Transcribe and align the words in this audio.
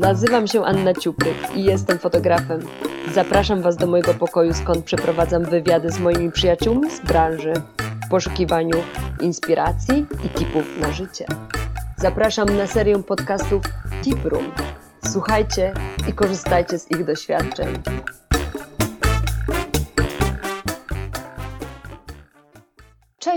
Nazywam 0.00 0.46
się 0.46 0.64
Anna 0.64 0.94
Ciupryk 0.94 1.36
i 1.54 1.64
jestem 1.64 1.98
fotografem. 1.98 2.60
Zapraszam 3.14 3.62
Was 3.62 3.76
do 3.76 3.86
mojego 3.86 4.14
pokoju, 4.14 4.54
skąd 4.54 4.84
przeprowadzam 4.84 5.44
wywiady 5.44 5.90
z 5.90 5.98
moimi 5.98 6.32
przyjaciółmi 6.32 6.90
z 6.90 7.00
branży 7.00 7.52
w 8.06 8.08
poszukiwaniu 8.10 8.76
inspiracji 9.20 10.06
i 10.24 10.28
tipów 10.28 10.64
na 10.80 10.92
życie. 10.92 11.26
Zapraszam 11.96 12.56
na 12.56 12.66
serię 12.66 13.02
podcastów 13.02 13.62
Tip 14.02 14.24
Room. 14.24 14.52
Słuchajcie 15.12 15.74
i 16.08 16.12
korzystajcie 16.12 16.78
z 16.78 16.90
ich 16.90 17.04
doświadczeń. 17.04 17.68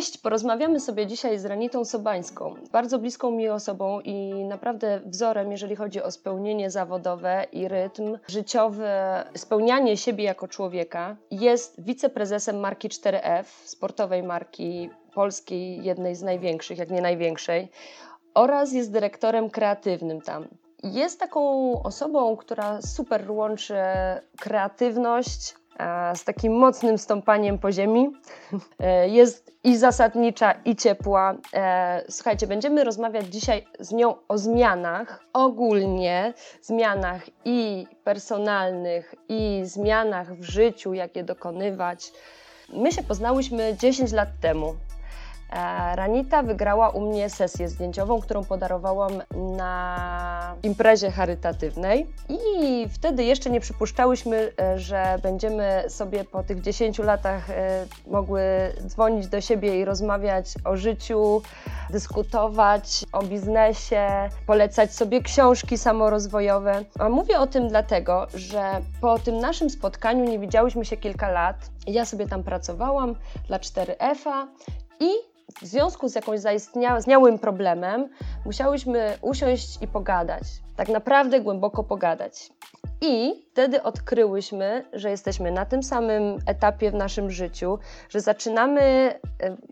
Cześć, 0.04 0.18
porozmawiamy 0.18 0.80
sobie 0.80 1.08
dzisiaj 1.08 1.40
z 1.40 1.46
Ranitą 1.46 1.86
Sobańską, 1.86 2.56
bardzo 2.72 3.00
bliską 3.00 3.32
mi 3.32 3.50
osobą 3.50 4.02
i 4.02 4.44
naprawdę 4.44 5.00
wzorem, 5.06 5.52
jeżeli 5.52 5.76
chodzi 5.76 6.02
o 6.02 6.12
spełnienie 6.12 6.72
zawodowe 6.72 7.46
i 7.52 7.68
rytm 7.68 8.18
życiowy, 8.28 8.88
spełnianie 9.36 9.98
siebie 9.98 10.24
jako 10.24 10.48
człowieka. 10.48 11.16
Jest 11.32 11.84
wiceprezesem 11.84 12.60
marki 12.60 12.90
4F, 12.90 13.44
sportowej 13.66 14.24
marki 14.24 14.90
polskiej, 15.14 15.84
jednej 15.84 16.16
z 16.16 16.22
największych, 16.22 16.78
jak 16.78 16.92
nie 16.92 17.02
największej, 17.02 17.72
oraz 18.34 18.74
jest 18.74 18.92
dyrektorem 18.92 19.50
kreatywnym 19.50 20.22
tam. 20.22 20.48
Jest 20.84 21.20
taką 21.20 21.72
osobą, 21.84 22.38
która 22.38 22.82
super 22.82 23.32
łączy 23.32 23.76
kreatywność, 24.40 25.56
z 26.16 26.24
takim 26.24 26.54
mocnym 26.54 26.98
stąpaniem 26.98 27.60
po 27.60 27.72
ziemi. 27.72 28.12
E, 28.80 29.10
jest 29.10 29.54
i 29.64 29.78
zasadnicza, 29.78 30.52
i 30.52 30.76
ciepła. 30.76 31.36
E, 31.54 32.04
słuchajcie, 32.10 32.48
będziemy 32.48 32.84
rozmawiać 32.84 33.26
dzisiaj 33.26 33.68
z 33.80 33.92
nią 33.92 34.16
o 34.28 34.38
zmianach, 34.38 35.26
ogólnie 35.34 36.34
zmianach 36.62 37.22
i 37.46 37.88
personalnych, 38.04 39.16
i 39.30 39.62
zmianach 39.64 40.34
w 40.36 40.44
życiu, 40.44 40.94
jakie 40.94 41.24
dokonywać. 41.24 42.12
My 42.70 42.92
się 42.92 43.04
poznałyśmy 43.04 43.78
10 43.78 44.12
lat 44.12 44.30
temu. 44.42 44.76
Ranita 45.96 46.44
wygrała 46.44 46.90
u 46.90 47.02
mnie 47.02 47.30
sesję 47.30 47.70
zdjęciową, 47.70 48.22
którą 48.22 48.44
podarowałam 48.44 49.12
na 49.58 50.56
imprezie 50.64 51.12
charytatywnej 51.12 52.08
i 52.30 52.88
wtedy 52.90 53.24
jeszcze 53.24 53.50
nie 53.50 53.60
przypuszczałyśmy, 53.60 54.52
e, 54.62 54.80
że 54.80 55.20
będziemy 55.24 55.84
sobie 55.88 56.24
po 56.24 56.44
tych 56.44 56.62
10 56.62 57.00
latach 57.00 57.50
e, 57.50 57.86
mogły 58.08 58.42
dzwonić 58.88 59.28
do 59.28 59.42
siebie 59.42 59.80
i 59.80 59.86
rozmawiać 59.86 60.54
o 60.66 60.78
życiu, 60.78 61.42
dyskutować 61.90 63.06
o 63.12 63.24
biznesie, 63.24 64.30
polecać 64.48 64.94
sobie 64.94 65.22
książki 65.22 65.78
samorozwojowe. 65.78 66.86
A 67.00 67.10
mówię 67.10 67.40
o 67.40 67.48
tym 67.48 67.68
dlatego, 67.68 68.28
że 68.34 68.82
po 69.02 69.20
tym 69.20 69.40
naszym 69.40 69.70
spotkaniu 69.70 70.26
nie 70.26 70.40
widziałyśmy 70.40 70.86
się 70.86 70.98
kilka 70.98 71.30
lat. 71.32 71.56
Ja 71.88 72.06
sobie 72.06 72.28
tam 72.28 72.44
pracowałam 72.44 73.16
dla 73.48 73.60
4F-a 73.60 74.48
i 75.00 75.33
w 75.62 75.66
związku 75.66 76.10
z 76.10 76.16
jakimś 76.16 76.40
zaistniałym 76.40 77.40
problemem 77.40 78.10
musiałyśmy 78.46 79.18
usiąść 79.22 79.82
i 79.82 79.88
pogadać. 79.88 80.44
Tak 80.76 80.90
naprawdę 80.90 81.42
głęboko 81.42 81.84
pogadać. 81.84 82.50
I 83.02 83.46
wtedy 83.52 83.84
odkryłyśmy, 83.84 84.86
że 84.94 85.10
jesteśmy 85.10 85.52
na 85.52 85.66
tym 85.66 85.84
samym 85.84 86.40
etapie 86.46 86.92
w 86.92 86.94
naszym 86.94 87.32
życiu, 87.32 87.80
że 88.10 88.22
zaczynamy 88.22 88.82
e, 88.82 89.20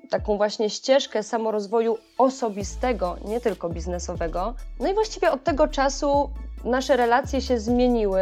taką 0.10 0.38
właśnie 0.38 0.70
ścieżkę 0.70 1.24
samorozwoju 1.24 1.98
osobistego, 2.18 3.18
nie 3.26 3.42
tylko 3.42 3.70
biznesowego. 3.70 4.54
No 4.80 4.92
i 4.92 4.94
właściwie 4.94 5.32
od 5.32 5.44
tego 5.44 5.68
czasu 5.68 6.30
nasze 6.64 6.98
relacje 6.98 7.42
się 7.42 7.60
zmieniły 7.60 8.22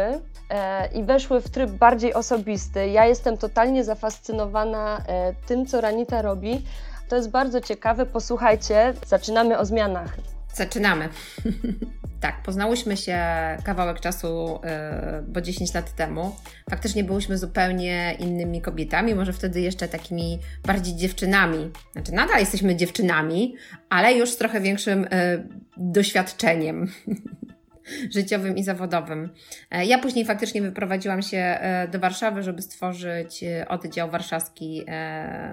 e, 0.50 0.88
i 0.92 1.02
weszły 1.02 1.40
w 1.40 1.50
tryb 1.50 1.70
bardziej 1.70 2.14
osobisty. 2.14 2.88
Ja 2.88 3.06
jestem 3.06 3.38
totalnie 3.38 3.84
zafascynowana 3.84 4.98
e, 5.06 5.34
tym, 5.46 5.66
co 5.66 5.80
Ranita 5.80 6.22
robi, 6.22 6.62
to 7.10 7.16
jest 7.16 7.30
bardzo 7.30 7.60
ciekawe. 7.60 8.06
Posłuchajcie, 8.06 8.94
zaczynamy 9.06 9.58
o 9.58 9.66
zmianach. 9.66 10.16
Zaczynamy. 10.54 11.08
tak, 12.20 12.42
poznałyśmy 12.42 12.96
się 12.96 13.18
kawałek 13.64 14.00
czasu, 14.00 14.60
yy, 15.16 15.22
bo 15.22 15.40
10 15.40 15.74
lat 15.74 15.94
temu. 15.94 16.36
Faktycznie 16.70 17.04
byłyśmy 17.04 17.38
zupełnie 17.38 18.16
innymi 18.18 18.60
kobietami, 18.60 19.14
może 19.14 19.32
wtedy 19.32 19.60
jeszcze 19.60 19.88
takimi 19.88 20.38
bardziej 20.66 20.96
dziewczynami. 20.96 21.70
Znaczy, 21.92 22.12
nadal 22.12 22.40
jesteśmy 22.40 22.76
dziewczynami, 22.76 23.54
ale 23.88 24.14
już 24.14 24.30
z 24.30 24.36
trochę 24.36 24.60
większym 24.60 25.00
yy, 25.02 25.08
doświadczeniem. 25.76 26.86
życiowym 28.10 28.56
i 28.56 28.64
zawodowym. 28.64 29.30
E, 29.70 29.84
ja 29.84 29.98
później 29.98 30.24
faktycznie 30.24 30.62
wyprowadziłam 30.62 31.22
się 31.22 31.38
e, 31.38 31.88
do 31.88 31.98
Warszawy, 31.98 32.42
żeby 32.42 32.62
stworzyć 32.62 33.44
e, 33.44 33.68
oddział 33.68 34.10
warszawski 34.10 34.84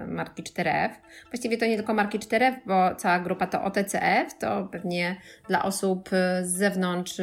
marki 0.06 0.42
4F. 0.42 0.90
Właściwie 1.30 1.58
to 1.58 1.66
nie 1.66 1.76
tylko 1.76 1.94
marki 1.94 2.18
4F, 2.18 2.54
bo 2.66 2.94
cała 2.94 3.18
grupa 3.18 3.46
to 3.46 3.64
OTCF, 3.64 4.38
to 4.40 4.68
pewnie 4.72 5.16
dla 5.48 5.62
osób 5.64 6.08
z 6.42 6.48
zewnątrz 6.50 7.20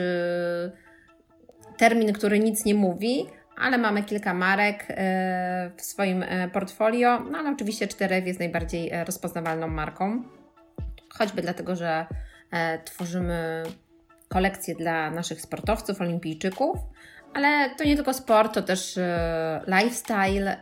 termin, 1.78 2.14
który 2.14 2.40
nic 2.40 2.66
nie 2.66 2.76
mówi, 2.76 3.26
ale 3.58 3.78
mamy 3.78 4.04
kilka 4.04 4.34
marek 4.34 4.88
w 5.78 5.82
swoim 5.82 6.26
portfolio, 6.54 7.20
no 7.32 7.38
ale 7.38 7.52
oczywiście 7.52 7.88
4F 7.88 8.26
jest 8.26 8.40
najbardziej 8.40 8.92
rozpoznawalną 9.06 9.68
marką, 9.68 10.24
choćby 11.10 11.42
dlatego, 11.42 11.76
że 11.76 12.06
tworzymy 12.86 13.64
kolekcje 14.28 14.76
dla 14.76 15.12
naszych 15.12 15.42
sportowców, 15.42 16.02
olimpijczyków, 16.02 16.80
ale 17.34 17.76
to 17.76 17.84
nie 17.84 17.96
tylko 17.96 18.14
sport, 18.14 18.54
to 18.54 18.62
też 18.62 18.98
e, 18.98 19.62
lifestyle. 19.68 20.58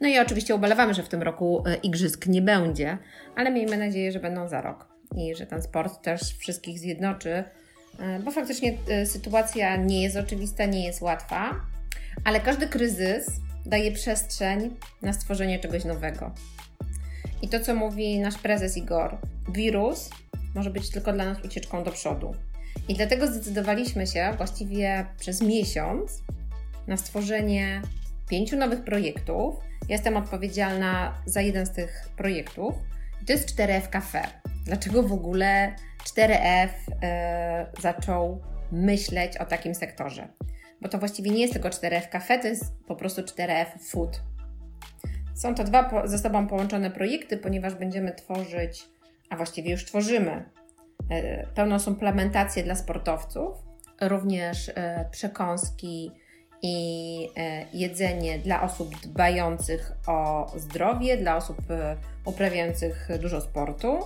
No 0.00 0.08
i 0.08 0.18
oczywiście 0.18 0.54
ubolewamy, 0.54 0.94
że 0.94 1.02
w 1.02 1.08
tym 1.08 1.22
roku 1.22 1.64
e, 1.66 1.74
igrzysk 1.74 2.26
nie 2.26 2.42
będzie, 2.42 2.98
ale 3.36 3.50
miejmy 3.50 3.76
nadzieję, 3.76 4.12
że 4.12 4.20
będą 4.20 4.48
za 4.48 4.60
rok 4.60 4.88
i 5.16 5.34
że 5.34 5.46
ten 5.46 5.62
sport 5.62 6.02
też 6.02 6.20
wszystkich 6.38 6.78
zjednoczy, 6.78 7.44
e, 7.98 8.20
bo 8.24 8.30
faktycznie 8.30 8.78
sytuacja 9.04 9.76
nie 9.76 10.02
jest 10.02 10.16
oczywista, 10.16 10.66
nie 10.66 10.86
jest 10.86 11.02
łatwa, 11.02 11.54
ale 12.24 12.40
każdy 12.40 12.68
kryzys 12.68 13.26
daje 13.66 13.92
przestrzeń 13.92 14.76
na 15.02 15.12
stworzenie 15.12 15.58
czegoś 15.58 15.84
nowego. 15.84 16.30
I 17.42 17.48
to, 17.48 17.60
co 17.60 17.74
mówi 17.74 18.20
nasz 18.20 18.38
prezes 18.38 18.76
Igor, 18.76 19.16
wirus 19.48 20.10
może 20.54 20.70
być 20.70 20.90
tylko 20.90 21.12
dla 21.12 21.24
nas 21.24 21.44
ucieczką 21.44 21.84
do 21.84 21.90
przodu. 21.90 22.34
I 22.88 22.94
dlatego 22.94 23.26
zdecydowaliśmy 23.26 24.06
się 24.06 24.34
właściwie 24.36 25.06
przez 25.18 25.42
miesiąc 25.42 26.22
na 26.86 26.96
stworzenie 26.96 27.82
pięciu 28.28 28.56
nowych 28.56 28.84
projektów. 28.84 29.54
Jestem 29.88 30.16
odpowiedzialna 30.16 31.14
za 31.26 31.40
jeden 31.40 31.66
z 31.66 31.70
tych 31.70 32.08
projektów. 32.16 32.74
To 33.26 33.32
jest 33.32 33.56
4F 33.56 33.88
Cafe. 33.90 34.22
Dlaczego 34.66 35.02
w 35.02 35.12
ogóle 35.12 35.74
4F 36.04 36.68
e, 37.02 37.66
zaczął 37.80 38.40
myśleć 38.72 39.36
o 39.36 39.44
takim 39.44 39.74
sektorze? 39.74 40.28
Bo 40.80 40.88
to 40.88 40.98
właściwie 40.98 41.30
nie 41.30 41.40
jest 41.40 41.52
tylko 41.52 41.68
4F 41.68 42.08
Cafe, 42.08 42.38
to 42.38 42.48
jest 42.48 42.64
po 42.86 42.96
prostu 42.96 43.22
4F 43.22 43.66
Food. 43.90 44.20
Są 45.34 45.54
to 45.54 45.64
dwa 45.64 46.06
ze 46.06 46.18
sobą 46.18 46.46
połączone 46.46 46.90
projekty, 46.90 47.36
ponieważ 47.36 47.74
będziemy 47.74 48.12
tworzyć, 48.12 48.84
a 49.30 49.36
właściwie 49.36 49.70
już 49.70 49.84
tworzymy 49.84 50.44
pełną 51.54 51.78
suplementację 51.78 52.62
dla 52.62 52.74
sportowców, 52.74 53.56
również 54.00 54.70
e, 54.74 55.08
przekąski 55.10 56.10
i 56.62 57.28
e, 57.36 57.66
jedzenie 57.72 58.38
dla 58.38 58.62
osób 58.62 59.00
dbających 59.00 59.92
o 60.06 60.46
zdrowie, 60.56 61.16
dla 61.16 61.36
osób 61.36 61.58
uprawiających 62.24 63.08
dużo 63.20 63.40
sportu. 63.40 63.98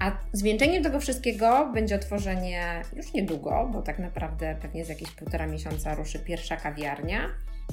A 0.00 0.12
zwieńczeniem 0.32 0.82
tego 0.82 1.00
wszystkiego 1.00 1.70
będzie 1.74 1.96
otworzenie 1.96 2.82
już 2.96 3.12
niedługo, 3.12 3.70
bo 3.72 3.82
tak 3.82 3.98
naprawdę 3.98 4.56
pewnie 4.62 4.84
za 4.84 4.92
jakieś 4.92 5.10
półtora 5.10 5.46
miesiąca 5.46 5.94
ruszy 5.94 6.18
pierwsza 6.18 6.56
kawiarnia 6.56 7.20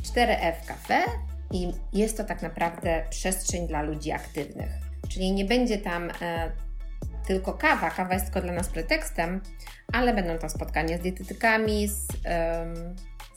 4F 0.01 0.65
Cafe 0.67 1.03
i 1.51 1.71
jest 1.93 2.17
to 2.17 2.23
tak 2.23 2.41
naprawdę 2.41 3.03
przestrzeń 3.09 3.67
dla 3.67 3.81
ludzi 3.81 4.11
aktywnych. 4.11 4.71
Czyli 5.09 5.31
nie 5.31 5.45
będzie 5.45 5.77
tam 5.77 6.11
tylko 7.27 7.53
kawa. 7.53 7.89
Kawa 7.89 8.13
jest 8.13 8.25
tylko 8.25 8.41
dla 8.41 8.53
nas 8.53 8.69
pretekstem, 8.69 9.41
ale 9.93 10.13
będą 10.13 10.37
tam 10.37 10.49
spotkania 10.49 10.97
z 10.97 11.01
dietetykami, 11.01 11.87
z, 11.87 12.07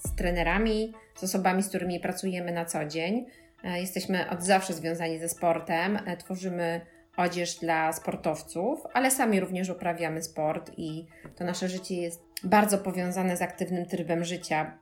z 0.07 0.15
trenerami, 0.17 0.93
z 1.15 1.25
osobami, 1.25 1.63
z 1.63 1.69
którymi 1.69 2.01
pracujemy 2.01 2.53
na 2.53 2.65
co 2.65 2.85
dzień. 2.85 3.27
E, 3.65 3.81
jesteśmy 3.81 4.31
od 4.31 4.43
zawsze 4.43 4.75
związani 4.75 5.19
ze 5.19 5.29
sportem, 5.29 5.99
e, 6.07 6.17
tworzymy 6.17 6.81
odzież 7.17 7.55
dla 7.55 7.93
sportowców, 7.93 8.81
ale 8.95 9.11
sami 9.11 9.41
również 9.41 9.69
uprawiamy 9.69 10.23
sport 10.23 10.71
i 10.77 11.07
to 11.37 11.45
nasze 11.45 11.69
życie 11.69 11.95
jest 11.95 12.23
bardzo 12.45 12.79
powiązane 12.79 13.37
z 13.37 13.43
aktywnym 13.43 13.87
trybem 13.87 14.25
życia 14.25 14.79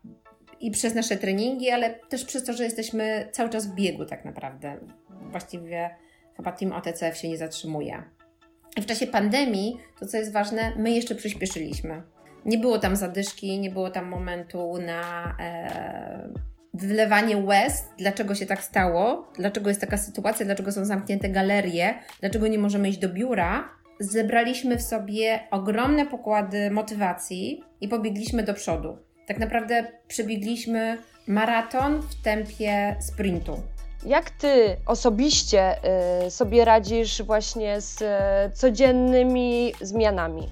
i 0.60 0.70
przez 0.70 0.94
nasze 0.94 1.16
treningi, 1.16 1.70
ale 1.70 1.90
też 1.90 2.24
przez 2.24 2.44
to, 2.44 2.52
że 2.52 2.64
jesteśmy 2.64 3.28
cały 3.32 3.50
czas 3.50 3.66
w 3.66 3.74
biegu 3.74 4.04
tak 4.04 4.24
naprawdę. 4.24 4.76
Właściwie 5.10 5.90
chyba 6.36 6.52
Team 6.52 6.72
OTCF 6.72 7.16
się 7.16 7.28
nie 7.28 7.38
zatrzymuje. 7.38 8.02
W 8.80 8.86
czasie 8.86 9.06
pandemii, 9.06 9.76
to 10.00 10.06
co 10.06 10.16
jest 10.16 10.32
ważne, 10.32 10.72
my 10.76 10.90
jeszcze 10.90 11.14
przyspieszyliśmy. 11.14 12.02
Nie 12.44 12.58
było 12.58 12.78
tam 12.78 12.96
zadyszki, 12.96 13.58
nie 13.58 13.70
było 13.70 13.90
tam 13.90 14.06
momentu 14.06 14.78
na 14.86 15.34
e, 15.40 16.28
wylewanie 16.74 17.36
łez, 17.36 17.84
dlaczego 17.98 18.34
się 18.34 18.46
tak 18.46 18.62
stało, 18.62 19.32
dlaczego 19.36 19.68
jest 19.68 19.80
taka 19.80 19.96
sytuacja, 19.96 20.46
dlaczego 20.46 20.72
są 20.72 20.84
zamknięte 20.84 21.28
galerie, 21.28 21.94
dlaczego 22.20 22.48
nie 22.48 22.58
możemy 22.58 22.88
iść 22.88 22.98
do 22.98 23.08
biura. 23.08 23.68
Zebraliśmy 24.00 24.76
w 24.76 24.82
sobie 24.82 25.40
ogromne 25.50 26.06
pokłady 26.06 26.70
motywacji 26.70 27.64
i 27.80 27.88
pobiegliśmy 27.88 28.42
do 28.42 28.54
przodu. 28.54 28.98
Tak 29.26 29.38
naprawdę 29.38 29.86
przebiegliśmy 30.08 30.98
maraton 31.26 32.02
w 32.02 32.22
tempie 32.22 32.96
sprintu. 33.00 33.62
Jak 34.04 34.30
ty 34.30 34.76
osobiście 34.86 35.76
y, 36.26 36.30
sobie 36.30 36.64
radzisz 36.64 37.22
właśnie 37.22 37.80
z 37.80 38.02
y, 38.02 38.56
codziennymi 38.56 39.72
zmianami? 39.80 40.48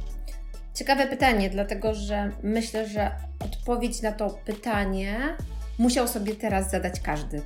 Ciekawe 0.75 1.07
pytanie, 1.07 1.51
dlatego 1.51 1.95
że 1.95 2.31
myślę, 2.43 2.89
że 2.89 3.11
odpowiedź 3.45 4.03
na 4.03 4.13
to 4.13 4.31
pytanie 4.31 5.37
musiał 5.79 6.09
sobie 6.09 6.35
teraz 6.35 6.71
zadać 6.71 7.01
każdy. 7.01 7.43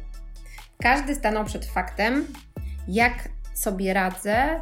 Każdy 0.82 1.14
stanął 1.14 1.44
przed 1.44 1.66
faktem, 1.66 2.26
jak 2.88 3.28
sobie 3.54 3.94
radzę 3.94 4.60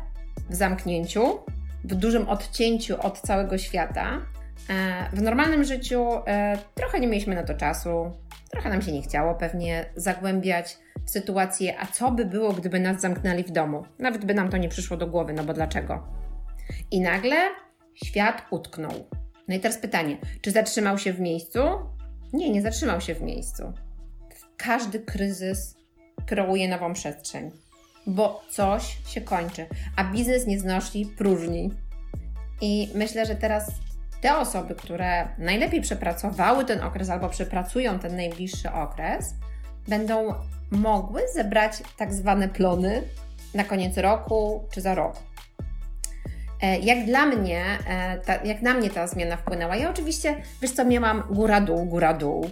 w 0.50 0.54
zamknięciu, 0.54 1.38
w 1.84 1.94
dużym 1.94 2.28
odcięciu 2.28 3.00
od 3.00 3.20
całego 3.20 3.58
świata. 3.58 4.20
E, 4.70 5.08
w 5.12 5.22
normalnym 5.22 5.64
życiu 5.64 6.08
e, 6.26 6.58
trochę 6.74 7.00
nie 7.00 7.06
mieliśmy 7.06 7.34
na 7.34 7.42
to 7.42 7.54
czasu, 7.54 8.12
trochę 8.50 8.70
nam 8.70 8.82
się 8.82 8.92
nie 8.92 9.02
chciało 9.02 9.34
pewnie 9.34 9.86
zagłębiać 9.96 10.78
w 11.06 11.10
sytuację, 11.10 11.80
a 11.80 11.86
co 11.86 12.10
by 12.10 12.24
było, 12.24 12.52
gdyby 12.52 12.80
nas 12.80 13.00
zamknęli 13.00 13.44
w 13.44 13.50
domu. 13.50 13.84
Nawet 13.98 14.24
by 14.24 14.34
nam 14.34 14.50
to 14.50 14.56
nie 14.56 14.68
przyszło 14.68 14.96
do 14.96 15.06
głowy, 15.06 15.32
no 15.32 15.44
bo 15.44 15.54
dlaczego? 15.54 16.06
I 16.90 17.00
nagle 17.00 17.36
świat 18.04 18.42
utknął. 18.50 18.92
No 19.48 19.54
i 19.54 19.60
teraz 19.60 19.78
pytanie, 19.78 20.16
czy 20.40 20.50
zatrzymał 20.50 20.98
się 20.98 21.12
w 21.12 21.20
miejscu? 21.20 21.60
Nie, 22.32 22.50
nie 22.50 22.62
zatrzymał 22.62 23.00
się 23.00 23.14
w 23.14 23.22
miejscu. 23.22 23.72
Każdy 24.56 25.00
kryzys 25.00 25.76
kreuje 26.26 26.68
nową 26.68 26.92
przestrzeń, 26.92 27.50
bo 28.06 28.42
coś 28.50 28.98
się 29.06 29.20
kończy, 29.20 29.66
a 29.96 30.04
biznes 30.04 30.46
nie 30.46 30.60
znosi 30.60 31.06
próżni. 31.06 31.70
I 32.60 32.88
myślę, 32.94 33.26
że 33.26 33.34
teraz 33.34 33.70
te 34.24 34.36
osoby, 34.36 34.74
które 34.74 35.28
najlepiej 35.38 35.80
przepracowały 35.80 36.64
ten 36.64 36.82
okres 36.82 37.10
albo 37.10 37.28
przepracują 37.28 37.98
ten 37.98 38.16
najbliższy 38.16 38.72
okres, 38.72 39.34
będą 39.88 40.34
mogły 40.70 41.22
zebrać 41.34 41.82
tak 41.96 42.12
zwane 42.12 42.48
plony 42.48 43.02
na 43.54 43.64
koniec 43.64 43.96
roku 43.98 44.64
czy 44.70 44.80
za 44.80 44.94
rok. 44.94 45.16
E, 46.62 46.78
jak 46.78 47.06
dla 47.06 47.26
mnie, 47.26 47.64
e, 47.88 48.18
ta, 48.18 48.44
jak 48.44 48.62
na 48.62 48.74
mnie 48.74 48.90
ta 48.90 49.06
zmiana 49.06 49.36
wpłynęła? 49.36 49.76
Ja 49.76 49.90
oczywiście, 49.90 50.34
wiesz 50.62 50.70
co, 50.70 50.84
miałam 50.84 51.22
góra-dół, 51.30 51.84
góra-dół. 51.84 52.50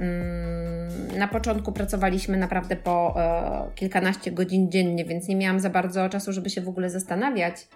Mm, 0.00 1.18
na 1.18 1.28
początku 1.28 1.72
pracowaliśmy 1.72 2.36
naprawdę 2.36 2.76
po 2.76 3.14
e, 3.16 3.74
kilkanaście 3.74 4.32
godzin 4.32 4.70
dziennie, 4.70 5.04
więc 5.04 5.28
nie 5.28 5.36
miałam 5.36 5.60
za 5.60 5.70
bardzo 5.70 6.08
czasu, 6.08 6.32
żeby 6.32 6.50
się 6.50 6.60
w 6.60 6.68
ogóle 6.68 6.90
zastanawiać 6.90 7.68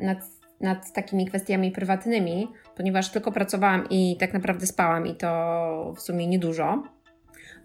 nad, 0.00 0.18
nad 0.60 0.92
takimi 0.92 1.26
kwestiami 1.26 1.72
prywatnymi, 1.72 2.48
ponieważ 2.76 3.10
tylko 3.10 3.32
pracowałam 3.32 3.86
i 3.90 4.16
tak 4.20 4.32
naprawdę 4.32 4.66
spałam 4.66 5.06
i 5.06 5.14
to 5.14 5.94
w 5.96 6.00
sumie 6.00 6.26
niedużo. 6.26 6.82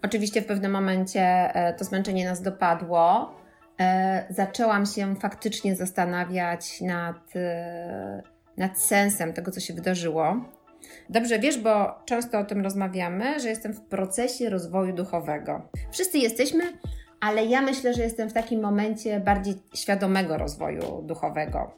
Oczywiście 0.02 0.42
w 0.42 0.46
pewnym 0.46 0.72
momencie 0.72 1.52
to 1.78 1.84
zmęczenie 1.84 2.24
nas 2.24 2.42
dopadło 2.42 3.34
e, 3.80 4.24
zaczęłam 4.30 4.86
się 4.86 5.16
faktycznie 5.16 5.76
zastanawiać 5.76 6.80
nad, 6.80 7.36
e, 7.36 8.22
nad 8.56 8.80
sensem 8.80 9.32
tego, 9.32 9.50
co 9.50 9.60
się 9.60 9.74
wydarzyło. 9.74 10.36
Dobrze 11.10 11.38
wiesz, 11.38 11.58
bo 11.58 12.02
często 12.04 12.38
o 12.38 12.44
tym 12.44 12.60
rozmawiamy, 12.62 13.40
że 13.40 13.48
jestem 13.48 13.72
w 13.72 13.80
procesie 13.80 14.50
rozwoju 14.50 14.92
duchowego. 14.94 15.68
Wszyscy 15.90 16.18
jesteśmy, 16.18 16.64
ale 17.20 17.44
ja 17.44 17.62
myślę, 17.62 17.94
że 17.94 18.02
jestem 18.02 18.30
w 18.30 18.32
takim 18.32 18.60
momencie 18.60 19.20
bardziej 19.20 19.54
świadomego 19.74 20.38
rozwoju 20.38 21.02
duchowego. 21.02 21.74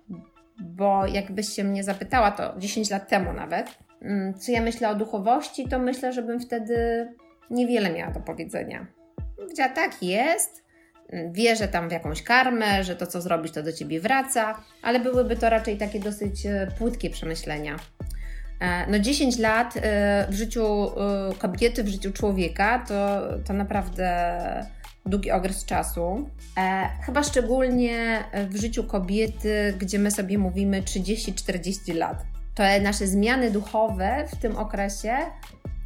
Bo 0.60 1.06
jakbyś 1.06 1.48
się 1.48 1.64
mnie 1.64 1.84
zapytała, 1.84 2.30
to 2.30 2.54
10 2.58 2.90
lat 2.90 3.08
temu 3.08 3.32
nawet, 3.32 3.78
mm, 4.02 4.34
co 4.34 4.52
ja 4.52 4.62
myślę 4.62 4.88
o 4.88 4.94
duchowości, 4.94 5.68
to 5.68 5.78
myślę, 5.78 6.12
żebym 6.12 6.40
wtedy 6.40 7.08
niewiele 7.50 7.92
miała 7.92 8.12
do 8.12 8.20
powiedzenia. 8.20 8.86
Powiedziała, 9.36 9.68
tak 9.68 10.02
jest, 10.02 10.66
wierzę 11.30 11.68
tam 11.68 11.88
w 11.88 11.92
jakąś 11.92 12.22
karmę, 12.22 12.84
że 12.84 12.96
to 12.96 13.06
co 13.06 13.20
zrobisz 13.20 13.52
to 13.52 13.62
do 13.62 13.72
ciebie 13.72 14.00
wraca, 14.00 14.62
ale 14.82 15.00
byłyby 15.00 15.36
to 15.36 15.50
raczej 15.50 15.76
takie 15.76 16.00
dosyć 16.00 16.46
e, 16.46 16.68
płytkie 16.78 17.10
przemyślenia. 17.10 17.76
E, 18.60 18.90
no 18.90 18.98
10 18.98 19.38
lat 19.38 19.74
e, 19.76 20.26
w 20.30 20.34
życiu 20.34 20.90
kobiety, 21.38 21.84
w 21.84 21.88
życiu 21.88 22.12
człowieka 22.12 22.84
to, 22.88 23.22
to 23.44 23.52
naprawdę 23.52 24.66
długi 25.06 25.30
okres 25.30 25.64
czasu. 25.64 26.30
Chyba 27.02 27.22
szczególnie 27.22 28.24
w 28.50 28.56
życiu 28.56 28.84
kobiety, 28.84 29.74
gdzie 29.78 29.98
my 29.98 30.10
sobie 30.10 30.38
mówimy 30.38 30.82
30-40 30.82 31.94
lat. 31.94 32.24
Te 32.54 32.80
nasze 32.80 33.06
zmiany 33.06 33.50
duchowe 33.50 34.24
w 34.32 34.36
tym 34.36 34.56
okresie, 34.56 35.16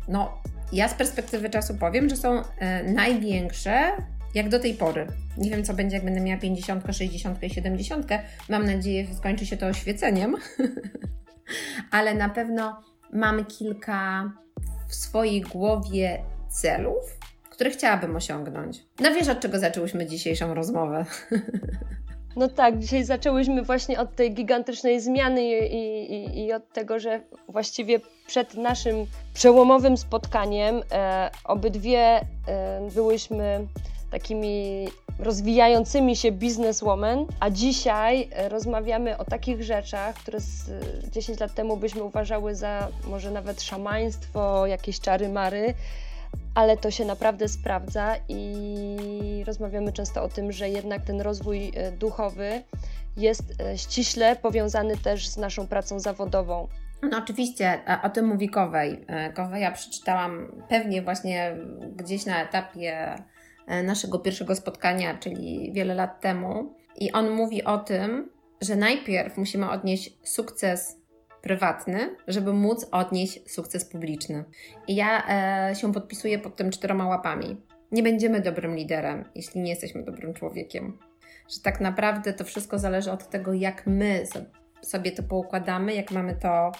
no 0.09 0.43
ja 0.73 0.89
z 0.89 0.95
perspektywy 0.95 1.51
czasu 1.51 1.75
powiem, 1.75 2.09
że 2.09 2.17
są 2.17 2.43
największe 2.95 3.93
jak 4.35 4.49
do 4.49 4.61
tej 4.61 4.75
pory. 4.75 5.07
Nie 5.37 5.51
wiem, 5.51 5.65
co 5.65 5.75
będzie, 5.75 5.97
jak 5.97 6.05
będę 6.05 6.21
miała 6.21 6.41
50, 6.41 6.85
60 6.91 7.43
i 7.43 7.51
70. 7.51 8.07
Mam 8.49 8.67
nadzieję, 8.67 9.07
że 9.07 9.15
skończy 9.15 9.47
się 9.47 9.57
to 9.57 9.67
oświeceniem, 9.67 10.37
ale 11.91 12.15
na 12.15 12.29
pewno 12.29 12.81
mam 13.13 13.45
kilka 13.45 14.33
w 14.89 14.95
swojej 14.95 15.41
głowie 15.41 16.25
celów, 16.49 17.20
które 17.61 17.71
chciałabym 17.71 18.17
osiągnąć. 18.17 18.85
No 19.01 19.11
wiesz, 19.15 19.29
od 19.29 19.41
czego 19.41 19.59
zaczęłyśmy 19.59 20.07
dzisiejszą 20.07 20.55
rozmowę? 20.55 21.05
No 22.37 22.49
tak, 22.49 22.79
dzisiaj 22.79 23.05
zaczęłyśmy 23.05 23.63
właśnie 23.63 24.01
od 24.01 24.17
tej 24.17 24.35
gigantycznej 24.35 25.01
zmiany 25.01 25.43
i, 25.43 26.13
i, 26.15 26.45
i 26.45 26.53
od 26.53 26.73
tego, 26.73 26.99
że 26.99 27.21
właściwie 27.49 28.01
przed 28.27 28.55
naszym 28.55 29.07
przełomowym 29.35 29.97
spotkaniem 29.97 30.83
e, 30.93 31.31
obydwie 31.45 31.99
e, 31.99 32.25
byłyśmy 32.95 33.67
takimi 34.11 34.89
rozwijającymi 35.19 36.17
się 36.17 36.33
bizneswoman, 36.33 37.27
a 37.41 37.51
dzisiaj 37.51 38.29
e, 38.33 38.49
rozmawiamy 38.49 39.19
o 39.19 39.25
takich 39.25 39.63
rzeczach, 39.63 40.15
które 40.15 40.39
10 41.11 41.41
lat 41.41 41.55
temu 41.55 41.77
byśmy 41.77 42.03
uważały 42.03 42.55
za 42.55 42.89
może 43.09 43.31
nawet 43.31 43.63
szamaństwo, 43.63 44.67
jakieś 44.67 45.01
czary 45.01 45.29
mary, 45.29 45.75
ale 46.55 46.77
to 46.77 46.91
się 46.91 47.05
naprawdę 47.05 47.49
sprawdza 47.49 48.17
i 48.29 49.45
rozmawiamy 49.47 49.93
często 49.93 50.23
o 50.23 50.29
tym, 50.29 50.53
że 50.53 50.69
jednak 50.69 51.05
ten 51.05 51.21
rozwój 51.21 51.73
e, 51.75 51.93
duchowy 51.93 52.63
jest 53.17 53.43
e, 53.61 53.79
ściśle 53.79 54.37
powiązany 54.37 54.97
też 54.97 55.29
z 55.29 55.37
naszą 55.37 55.67
pracą 55.67 56.01
zawodową. 56.01 56.69
No 57.03 57.19
oczywiście, 57.19 57.81
o 58.03 58.11
tym 58.11 58.27
mówi 58.27 58.49
Kowej. 58.49 59.07
Koweja 59.35 59.73
przeczytałam 59.73 60.53
pewnie 60.69 61.03
właśnie 61.03 61.57
gdzieś 61.97 62.27
na 62.27 62.43
etapie 62.43 63.17
E, 63.71 63.83
naszego 63.83 64.19
pierwszego 64.19 64.55
spotkania, 64.57 65.19
czyli 65.19 65.73
wiele 65.73 65.95
lat 65.95 66.21
temu. 66.21 66.75
I 66.97 67.13
on 67.13 67.31
mówi 67.31 67.65
o 67.65 67.79
tym, 67.79 68.31
że 68.61 68.77
najpierw 68.77 69.37
musimy 69.37 69.71
odnieść 69.71 70.13
sukces 70.25 71.00
prywatny, 71.43 72.17
żeby 72.29 72.53
móc 72.53 72.87
odnieść 72.91 73.51
sukces 73.51 73.85
publiczny. 73.85 74.45
I 74.89 74.95
ja 74.95 75.29
e, 75.71 75.75
się 75.75 75.93
podpisuję 75.93 76.39
pod 76.39 76.57
tym 76.57 76.71
czteroma 76.71 77.07
łapami. 77.07 77.61
Nie 77.93 78.03
będziemy 78.03 78.41
dobrym 78.41 78.77
liderem, 78.77 79.25
jeśli 79.35 79.61
nie 79.61 79.71
jesteśmy 79.71 80.03
dobrym 80.03 80.35
człowiekiem. 80.35 80.99
Że 81.49 81.61
tak 81.63 81.81
naprawdę 81.81 82.33
to 82.33 82.45
wszystko 82.45 82.79
zależy 82.79 83.13
od 83.13 83.29
tego, 83.31 83.53
jak 83.53 83.87
my 83.87 84.25
sobie 84.83 85.13
to 85.13 85.23
poukładamy, 85.23 85.95
jak 85.95 86.11
mamy 86.11 86.35
to 86.35 86.73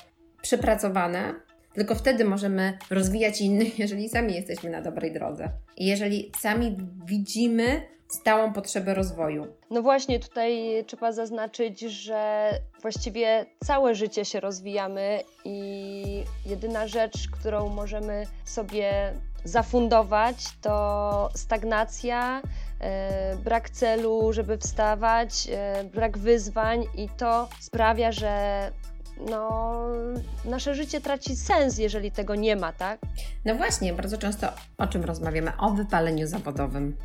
przepracowane, 0.43 1.35
tylko 1.73 1.95
wtedy 1.95 2.25
możemy 2.25 2.79
rozwijać 2.91 3.41
innych, 3.41 3.79
jeżeli 3.85 4.09
sami 4.09 4.35
jesteśmy 4.35 4.71
na 4.71 4.83
dobrej 4.83 5.13
drodze. 5.13 5.51
I 5.77 5.87
jeżeli 5.87 6.33
sami 6.41 6.77
widzimy 7.07 7.83
stałą 8.09 8.53
potrzebę 8.53 8.95
rozwoju. 8.95 9.47
No 9.71 9.83
właśnie, 9.83 10.21
tutaj 10.21 10.85
trzeba 10.87 11.13
zaznaczyć, 11.13 11.81
że 11.81 12.51
właściwie 12.83 13.47
całe 13.65 13.95
życie 13.95 14.25
się 14.25 14.41
rozwijamy 14.41 15.21
i 15.45 16.25
jedyna 16.47 16.87
rzecz, 16.87 17.29
którą 17.31 17.69
możemy 17.69 18.27
sobie 18.45 19.13
zafundować, 19.45 20.37
to 20.61 21.29
stagnacja, 21.35 22.43
e, 22.81 23.37
brak 23.37 23.71
celu, 23.71 24.33
żeby 24.33 24.59
wstawać, 24.59 25.49
e, 25.51 25.85
brak 25.85 26.19
wyzwań, 26.19 26.85
i 26.97 27.09
to 27.09 27.49
sprawia, 27.61 28.13
że 28.13 28.73
no, 29.31 29.73
nasze 30.45 30.75
życie 30.75 31.01
traci 31.01 31.37
sens, 31.37 31.79
jeżeli 31.79 32.13
tego 32.13 32.35
nie 32.35 32.57
ma, 32.57 32.73
tak? 32.73 33.01
No 33.45 33.55
właśnie, 33.55 33.93
bardzo 33.93 34.19
często 34.19 34.49
o 34.79 34.87
czym 34.87 35.05
rozmawiamy? 35.05 35.53
O 35.59 35.71
wypaleniu 35.71 36.27
zawodowym. 36.27 36.97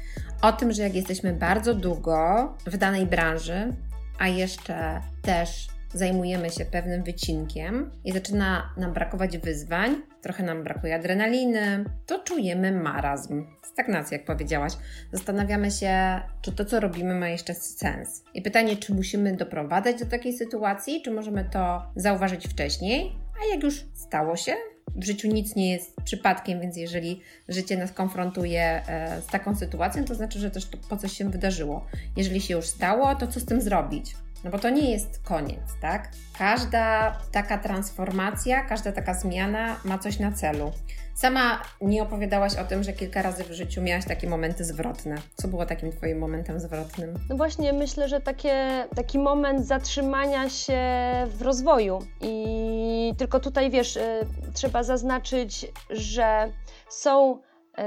O 0.41 0.51
tym, 0.51 0.71
że 0.71 0.81
jak 0.81 0.95
jesteśmy 0.95 1.33
bardzo 1.33 1.73
długo 1.73 2.53
w 2.65 2.77
danej 2.77 3.05
branży, 3.05 3.73
a 4.19 4.27
jeszcze 4.27 5.01
też 5.21 5.67
zajmujemy 5.95 6.49
się 6.49 6.65
pewnym 6.65 7.03
wycinkiem 7.03 7.91
i 8.05 8.11
zaczyna 8.11 8.73
nam 8.77 8.93
brakować 8.93 9.37
wyzwań, 9.37 9.95
trochę 10.21 10.43
nam 10.43 10.63
brakuje 10.63 10.95
adrenaliny, 10.95 11.85
to 12.05 12.19
czujemy 12.19 12.71
marazm, 12.71 13.45
stagnację, 13.63 14.17
jak 14.17 14.27
powiedziałaś. 14.27 14.73
Zastanawiamy 15.11 15.71
się, 15.71 16.21
czy 16.41 16.51
to, 16.51 16.65
co 16.65 16.79
robimy, 16.79 17.15
ma 17.15 17.29
jeszcze 17.29 17.53
sens. 17.53 18.23
I 18.33 18.41
pytanie, 18.41 18.77
czy 18.77 18.93
musimy 18.93 19.35
doprowadzać 19.35 19.99
do 19.99 20.05
takiej 20.05 20.33
sytuacji, 20.33 21.01
czy 21.01 21.11
możemy 21.11 21.45
to 21.51 21.83
zauważyć 21.95 22.47
wcześniej, 22.47 23.15
a 23.41 23.53
jak 23.55 23.63
już 23.63 23.85
stało 23.93 24.35
się, 24.35 24.53
w 24.95 25.03
życiu 25.03 25.27
nic 25.27 25.55
nie 25.55 25.71
jest 25.71 25.95
przypadkiem, 26.03 26.61
więc 26.61 26.77
jeżeli 26.77 27.21
życie 27.49 27.77
nas 27.77 27.91
konfrontuje 27.91 28.61
e, 28.61 29.21
z 29.21 29.27
taką 29.27 29.55
sytuacją, 29.55 30.05
to 30.05 30.15
znaczy, 30.15 30.39
że 30.39 30.51
też 30.51 30.65
to 30.65 30.77
po 30.89 30.97
coś 30.97 31.11
się 31.11 31.29
wydarzyło. 31.29 31.85
Jeżeli 32.17 32.41
się 32.41 32.55
już 32.55 32.65
stało, 32.65 33.15
to 33.15 33.27
co 33.27 33.39
z 33.39 33.45
tym 33.45 33.61
zrobić? 33.61 34.15
No 34.43 34.51
bo 34.51 34.59
to 34.59 34.69
nie 34.69 34.91
jest 34.91 35.19
koniec, 35.23 35.61
tak? 35.81 36.09
Każda 36.37 37.17
taka 37.31 37.57
transformacja, 37.57 38.63
każda 38.63 38.91
taka 38.91 39.13
zmiana 39.13 39.79
ma 39.85 39.97
coś 39.97 40.19
na 40.19 40.31
celu. 40.31 40.71
Sama 41.15 41.61
nie 41.81 42.03
opowiadałaś 42.03 42.55
o 42.55 42.63
tym, 42.63 42.83
że 42.83 42.93
kilka 42.93 43.21
razy 43.21 43.43
w 43.43 43.51
życiu 43.51 43.81
miałaś 43.81 44.05
takie 44.05 44.29
momenty 44.29 44.65
zwrotne. 44.65 45.15
Co 45.35 45.47
było 45.47 45.65
takim 45.65 45.91
Twoim 45.91 46.19
momentem 46.19 46.59
zwrotnym? 46.59 47.13
No 47.29 47.37
właśnie, 47.37 47.73
myślę, 47.73 48.09
że 48.09 48.21
takie, 48.21 48.87
taki 48.95 49.19
moment 49.19 49.65
zatrzymania 49.65 50.49
się 50.49 50.81
w 51.27 51.41
rozwoju. 51.41 51.99
I 52.21 53.13
tylko 53.17 53.39
tutaj 53.39 53.71
wiesz, 53.71 53.95
y, 53.95 54.19
trzeba 54.53 54.83
zaznaczyć, 54.83 55.65
że 55.89 56.51
są 56.89 57.39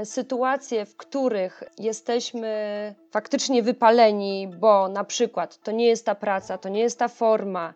sytuacje, 0.03 0.85
w 0.85 0.97
których 0.97 1.63
jesteśmy 1.79 2.49
faktycznie 3.11 3.63
wypaleni, 3.63 4.47
bo 4.59 4.87
na 4.87 5.03
przykład 5.03 5.63
to 5.63 5.71
nie 5.71 5.87
jest 5.87 6.05
ta 6.05 6.15
praca, 6.15 6.57
to 6.57 6.69
nie 6.69 6.81
jest 6.81 6.99
ta 6.99 7.07
forma, 7.07 7.73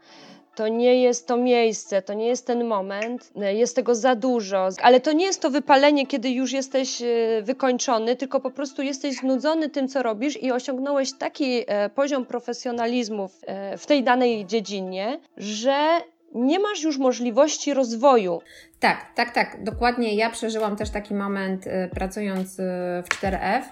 to 0.56 0.68
nie 0.68 1.02
jest 1.02 1.28
to 1.28 1.38
miejsce, 1.38 2.02
to 2.02 2.14
nie 2.14 2.28
jest 2.28 2.48
ten 2.48 2.64
moment, 2.64 3.32
e, 3.42 3.56
jest 3.56 3.76
tego 3.76 3.96
za 3.96 4.16
dużo, 4.16 4.70
ale 4.82 5.00
to 5.00 5.12
nie 5.12 5.26
jest 5.26 5.42
to 5.42 5.50
wypalenie, 5.50 6.08
kiedy 6.08 6.30
już 6.30 6.52
jesteś 6.52 7.02
e, 7.02 7.06
wykończony, 7.42 8.16
tylko 8.16 8.40
po 8.40 8.52
prostu 8.52 8.82
jesteś 8.82 9.16
znudzony 9.16 9.70
tym, 9.70 9.88
co 9.88 10.04
robisz 10.04 10.44
i 10.44 10.52
osiągnąłeś 10.52 11.14
taki 11.14 11.64
e, 11.68 11.90
poziom 11.90 12.26
profesjonalizmu 12.26 13.30
w 13.78 13.86
tej 13.86 14.04
danej 14.04 14.46
dziedzinie, 14.46 15.20
że 15.38 16.02
nie 16.36 16.60
masz 16.60 16.84
już 16.84 16.98
możliwości 16.98 17.74
rozwoju. 17.74 18.42
Tak, 18.80 19.06
tak, 19.16 19.34
tak, 19.34 19.64
dokładnie. 19.64 20.16
Ja 20.16 20.30
przeżyłam 20.30 20.76
też 20.76 20.90
taki 20.90 21.14
moment 21.14 21.66
pracując 21.92 22.56
w 23.04 23.10
4F. 23.10 23.64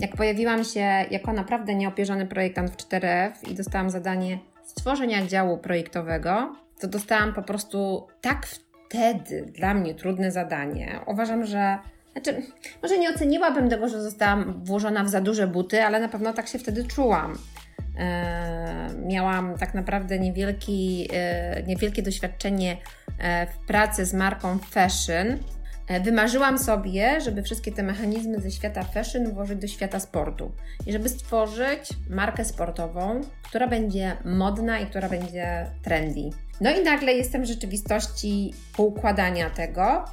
Jak 0.00 0.16
pojawiłam 0.16 0.64
się 0.64 0.80
jako 1.10 1.32
naprawdę 1.32 1.74
nieopierzony 1.74 2.26
projektant 2.26 2.70
w 2.70 2.76
4F 2.76 3.50
i 3.50 3.54
dostałam 3.54 3.90
zadanie 3.90 4.38
stworzenia 4.64 5.26
działu 5.26 5.58
projektowego, 5.58 6.56
to 6.80 6.88
dostałam 6.88 7.34
po 7.34 7.42
prostu 7.42 8.06
tak 8.20 8.46
wtedy 8.46 9.42
dla 9.42 9.74
mnie 9.74 9.94
trudne 9.94 10.32
zadanie. 10.32 11.00
Uważam, 11.06 11.46
że 11.46 11.78
znaczy, 12.12 12.42
może 12.82 12.98
nie 12.98 13.10
oceniłabym 13.10 13.68
tego, 13.68 13.88
że 13.88 14.02
zostałam 14.02 14.64
włożona 14.64 15.04
w 15.04 15.08
za 15.08 15.20
duże 15.20 15.46
buty, 15.46 15.82
ale 15.82 16.00
na 16.00 16.08
pewno 16.08 16.32
tak 16.32 16.48
się 16.48 16.58
wtedy 16.58 16.84
czułam. 16.84 17.38
Eee, 17.98 18.96
miałam 19.06 19.58
tak 19.58 19.74
naprawdę 19.74 20.18
niewielki, 20.18 21.08
e, 21.12 21.62
niewielkie 21.62 22.02
doświadczenie 22.02 22.76
e, 23.18 23.46
w 23.46 23.66
pracy 23.66 24.04
z 24.04 24.14
marką 24.14 24.58
fashion, 24.58 25.38
E, 25.92 26.00
wymarzyłam 26.00 26.58
sobie, 26.58 27.20
żeby 27.20 27.42
wszystkie 27.42 27.72
te 27.72 27.82
mechanizmy 27.82 28.40
ze 28.40 28.50
świata 28.50 28.82
fashion 28.82 29.34
włożyć 29.34 29.60
do 29.60 29.66
świata 29.66 30.00
sportu 30.00 30.52
i 30.86 30.92
żeby 30.92 31.08
stworzyć 31.08 31.90
markę 32.10 32.44
sportową, 32.44 33.20
która 33.42 33.66
będzie 33.66 34.16
modna 34.24 34.78
i 34.78 34.86
która 34.86 35.08
będzie 35.08 35.66
trendy. 35.82 36.30
No 36.60 36.70
i 36.70 36.84
nagle 36.84 37.12
jestem 37.12 37.42
w 37.42 37.46
rzeczywistości 37.46 38.54
poukładania 38.76 39.50
tego 39.50 40.04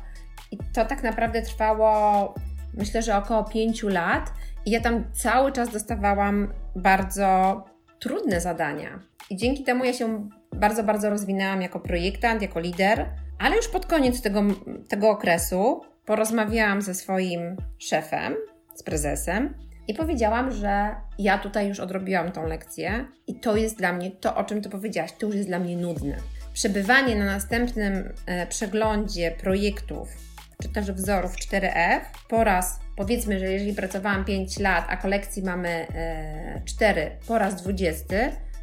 i 0.52 0.58
to 0.74 0.86
tak 0.86 1.04
naprawdę 1.04 1.42
trwało 1.42 2.34
myślę, 2.74 3.02
że 3.02 3.18
około 3.18 3.44
5 3.44 3.84
lat 3.84 4.34
i 4.66 4.72
ja 4.72 4.82
tam 4.82 5.04
cały 5.13 5.51
czas 5.51 5.70
dostawałam 5.70 6.54
bardzo 6.75 7.63
trudne 8.00 8.42
zadania. 8.42 9.00
I 9.30 9.38
dzięki 9.38 9.63
temu 9.63 9.86
ja 9.86 9.94
się 9.94 10.30
bardzo, 10.56 10.84
bardzo 10.84 11.10
rozwinęłam 11.10 11.62
jako 11.62 11.80
projektant, 11.80 12.42
jako 12.42 12.60
lider 12.60 13.06
ale 13.39 13.56
już 13.56 13.68
pod 13.68 13.86
koniec 13.86 14.22
tego, 14.22 14.44
tego 14.88 15.10
okresu 15.10 15.82
porozmawiałam 16.06 16.82
ze 16.82 16.96
swoim 16.96 17.58
szefem, 17.78 18.36
z 18.75 18.84
prezesem 18.84 19.54
i 19.88 19.94
powiedziałam, 19.94 20.51
że 20.51 20.96
ja 21.20 21.38
tutaj 21.38 21.68
już 21.68 21.80
odrobiłam 21.80 22.32
tą 22.32 22.48
lekcję 22.48 23.06
i 23.28 23.39
to 23.39 23.56
jest 23.56 23.78
dla 23.78 23.94
mnie, 23.94 24.12
to 24.12 24.36
o 24.36 24.44
czym 24.44 24.62
ty 24.62 24.70
powiedziałaś, 24.70 25.12
to 25.12 25.25
już 25.25 25.36
jest 25.36 25.48
dla 25.48 25.60
mnie 25.60 25.78
nudne. 25.78 26.18
Przebywanie 26.54 27.16
na 27.16 27.25
następnym 27.25 28.13
e, 28.25 28.48
przeglądzie 28.48 29.32
projektów 29.32 30.10
czy 30.63 30.70
też 30.70 30.92
wzorów 30.92 31.36
4F 31.36 32.00
po 32.30 32.44
raz, 32.44 32.80
powiedzmy, 32.96 33.39
że 33.39 33.46
jeżeli 33.46 33.74
pracowałam 33.74 34.25
5 34.25 34.60
lat, 34.60 34.86
a 34.89 34.98
kolekcji 34.98 35.44
mamy 35.44 35.70
e, 35.70 36.62
4 36.66 37.12
po 37.28 37.38
raz 37.38 37.62
20, 37.62 38.06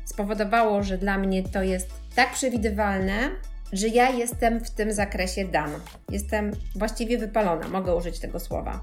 spowodowało, 0.05 0.83
że 0.83 0.99
dla 0.99 1.19
mnie 1.19 1.43
to 1.43 1.63
jest 1.63 1.91
tak 2.15 2.33
przewidywalne, 2.33 3.31
że 3.73 3.89
ja 3.89 4.11
jestem 4.11 4.61
w 4.61 4.71
tym 4.71 4.93
zakresie 4.93 5.45
dana. 5.45 5.81
Jestem 6.11 6.51
właściwie 6.75 7.19
wypalona, 7.19 7.69
mogę 7.69 7.95
użyć 7.95 8.19
tego 8.19 8.41
słowa. 8.41 8.81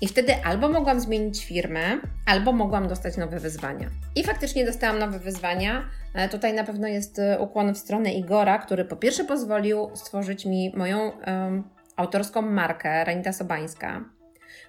I 0.00 0.08
wtedy 0.08 0.44
albo 0.44 0.68
mogłam 0.68 1.00
zmienić 1.00 1.44
firmę, 1.44 1.98
albo 2.26 2.52
mogłam 2.52 2.88
dostać 2.88 3.16
nowe 3.16 3.40
wyzwania. 3.40 3.90
I 4.16 4.24
faktycznie 4.24 4.66
dostałam 4.66 4.98
nowe 4.98 5.18
wyzwania. 5.18 5.84
E, 6.14 6.28
tutaj 6.28 6.54
na 6.54 6.64
pewno 6.64 6.88
jest 6.88 7.18
e, 7.18 7.38
ukłon 7.38 7.74
w 7.74 7.78
stronę 7.78 8.12
Igora, 8.12 8.58
który 8.58 8.84
po 8.84 8.96
pierwsze 8.96 9.24
pozwolił 9.24 9.90
stworzyć 9.94 10.46
mi 10.46 10.72
moją 10.76 11.12
um, 11.26 11.64
autorską 11.96 12.42
markę, 12.42 13.04
Ranita 13.04 13.32
Sobańska, 13.32 14.04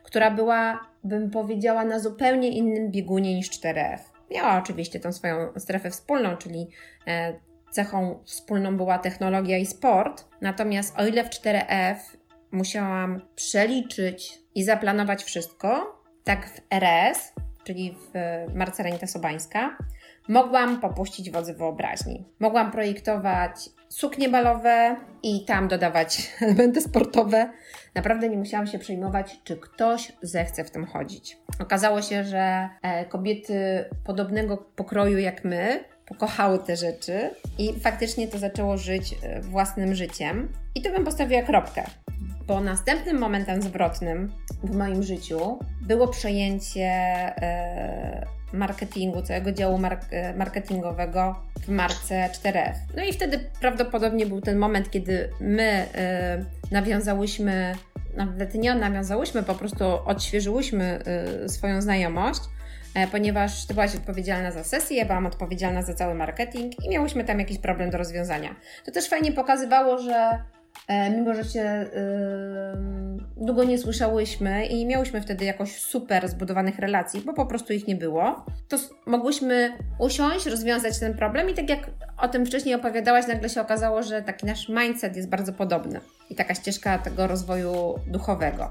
która 0.03 0.31
była, 0.31 0.79
bym 1.03 1.31
powiedziała, 1.31 1.85
na 1.85 1.99
zupełnie 1.99 2.49
innym 2.49 2.91
biegunie 2.91 3.35
niż 3.35 3.49
4F. 3.49 3.99
Miała 4.31 4.57
oczywiście 4.57 4.99
tą 4.99 5.11
swoją 5.11 5.53
strefę 5.57 5.91
wspólną, 5.91 6.37
czyli 6.37 6.67
e, 7.07 7.33
cechą 7.71 8.19
wspólną 8.25 8.77
była 8.77 8.99
technologia 8.99 9.57
i 9.57 9.65
sport. 9.65 10.27
Natomiast 10.41 10.99
o 10.99 11.05
ile 11.05 11.23
w 11.23 11.29
4F 11.29 11.95
musiałam 12.51 13.21
przeliczyć 13.35 14.39
i 14.55 14.63
zaplanować 14.63 15.23
wszystko, 15.23 16.01
tak 16.23 16.49
w 16.49 16.61
RS, 16.69 17.33
czyli 17.63 17.95
w 17.95 18.13
Marce 18.55 18.83
Renita 18.83 19.07
Sobańska, 19.07 19.77
mogłam 20.27 20.81
popuścić 20.81 21.31
wodzy 21.31 21.53
wyobraźni. 21.53 22.25
Mogłam 22.39 22.71
projektować 22.71 23.69
suknie 23.93 24.29
balowe 24.29 24.95
i 25.23 25.45
tam 25.45 25.67
dodawać 25.67 26.17
elementy 26.41 26.81
sportowe. 26.81 27.49
Naprawdę 27.95 28.29
nie 28.29 28.37
musiałam 28.37 28.67
się 28.67 28.79
przejmować, 28.79 29.39
czy 29.43 29.57
ktoś 29.57 30.11
zechce 30.21 30.63
w 30.63 30.71
tym 30.71 30.85
chodzić. 30.85 31.37
Okazało 31.59 32.01
się, 32.01 32.23
że 32.23 32.69
e, 32.81 33.05
kobiety 33.05 33.85
podobnego 34.03 34.57
pokroju 34.57 35.17
jak 35.17 35.43
my 35.43 35.83
pokochały 36.05 36.59
te 36.59 36.75
rzeczy 36.75 37.29
i 37.57 37.79
faktycznie 37.79 38.27
to 38.27 38.37
zaczęło 38.37 38.77
żyć 38.77 39.15
e, 39.23 39.41
własnym 39.41 39.95
życiem. 39.95 40.53
I 40.75 40.81
tu 40.81 40.91
bym 40.91 41.05
postawiła 41.05 41.41
kropkę, 41.41 41.83
bo 42.47 42.59
następnym 42.61 43.19
momentem 43.19 43.61
zwrotnym 43.61 44.33
w 44.63 44.75
moim 44.75 45.03
życiu 45.03 45.59
było 45.81 46.07
przejęcie 46.07 46.89
e, 47.41 48.25
marketingu, 48.53 49.21
całego 49.21 49.51
działu 49.51 49.79
e, 50.11 50.33
marketingowego 50.33 51.35
w 51.61 51.67
marce 51.67 52.29
4F. 52.33 52.73
No 52.95 53.03
i 53.03 53.13
wtedy 53.13 53.39
prawdopodobnie 53.61 54.25
był 54.25 54.41
ten 54.41 54.57
moment, 54.57 54.91
kiedy 54.91 55.29
my 55.39 55.85
nawiązałyśmy, 56.71 57.75
nawet 58.17 58.53
nie 58.53 58.75
nawiązałyśmy, 58.75 59.43
po 59.43 59.55
prostu 59.55 59.85
odświeżyłyśmy 60.05 60.99
swoją 61.47 61.81
znajomość 61.81 62.41
E, 62.95 63.07
ponieważ 63.07 63.65
Ty 63.65 63.73
byłaś 63.73 63.95
odpowiedzialna 63.95 64.51
za 64.51 64.63
sesję, 64.63 64.97
ja 64.97 65.05
byłam 65.05 65.25
odpowiedzialna 65.25 65.81
za 65.81 65.93
cały 65.93 66.15
marketing 66.15 66.85
i 66.85 66.89
miałyśmy 66.89 67.23
tam 67.23 67.39
jakiś 67.39 67.57
problem 67.57 67.89
do 67.89 67.97
rozwiązania. 67.97 68.55
To 68.85 68.91
też 68.91 69.09
fajnie 69.09 69.31
pokazywało, 69.31 69.97
że 69.97 70.43
e, 70.87 71.09
mimo, 71.09 71.33
że 71.33 71.43
się 71.43 71.85
długo 73.45 73.63
nie 73.63 73.77
słyszałyśmy 73.77 74.65
i 74.65 74.75
nie 74.75 74.85
miałyśmy 74.85 75.21
wtedy 75.21 75.45
jakoś 75.45 75.75
super 75.79 76.29
zbudowanych 76.29 76.79
relacji, 76.79 77.21
bo 77.21 77.33
po 77.33 77.45
prostu 77.45 77.73
ich 77.73 77.87
nie 77.87 77.95
było, 77.95 78.45
to 78.67 78.77
mogłyśmy 79.05 79.77
usiąść, 79.99 80.45
rozwiązać 80.45 80.99
ten 80.99 81.13
problem 81.13 81.49
i 81.49 81.53
tak 81.53 81.69
jak 81.69 81.89
o 82.17 82.27
tym 82.27 82.45
wcześniej 82.45 82.75
opowiadałaś, 82.75 83.27
nagle 83.27 83.49
się 83.49 83.61
okazało, 83.61 84.03
że 84.03 84.21
taki 84.21 84.45
nasz 84.45 84.69
mindset 84.69 85.15
jest 85.15 85.29
bardzo 85.29 85.53
podobny 85.53 85.99
i 86.29 86.35
taka 86.35 86.55
ścieżka 86.55 86.97
tego 86.97 87.27
rozwoju 87.27 87.95
duchowego. 88.07 88.69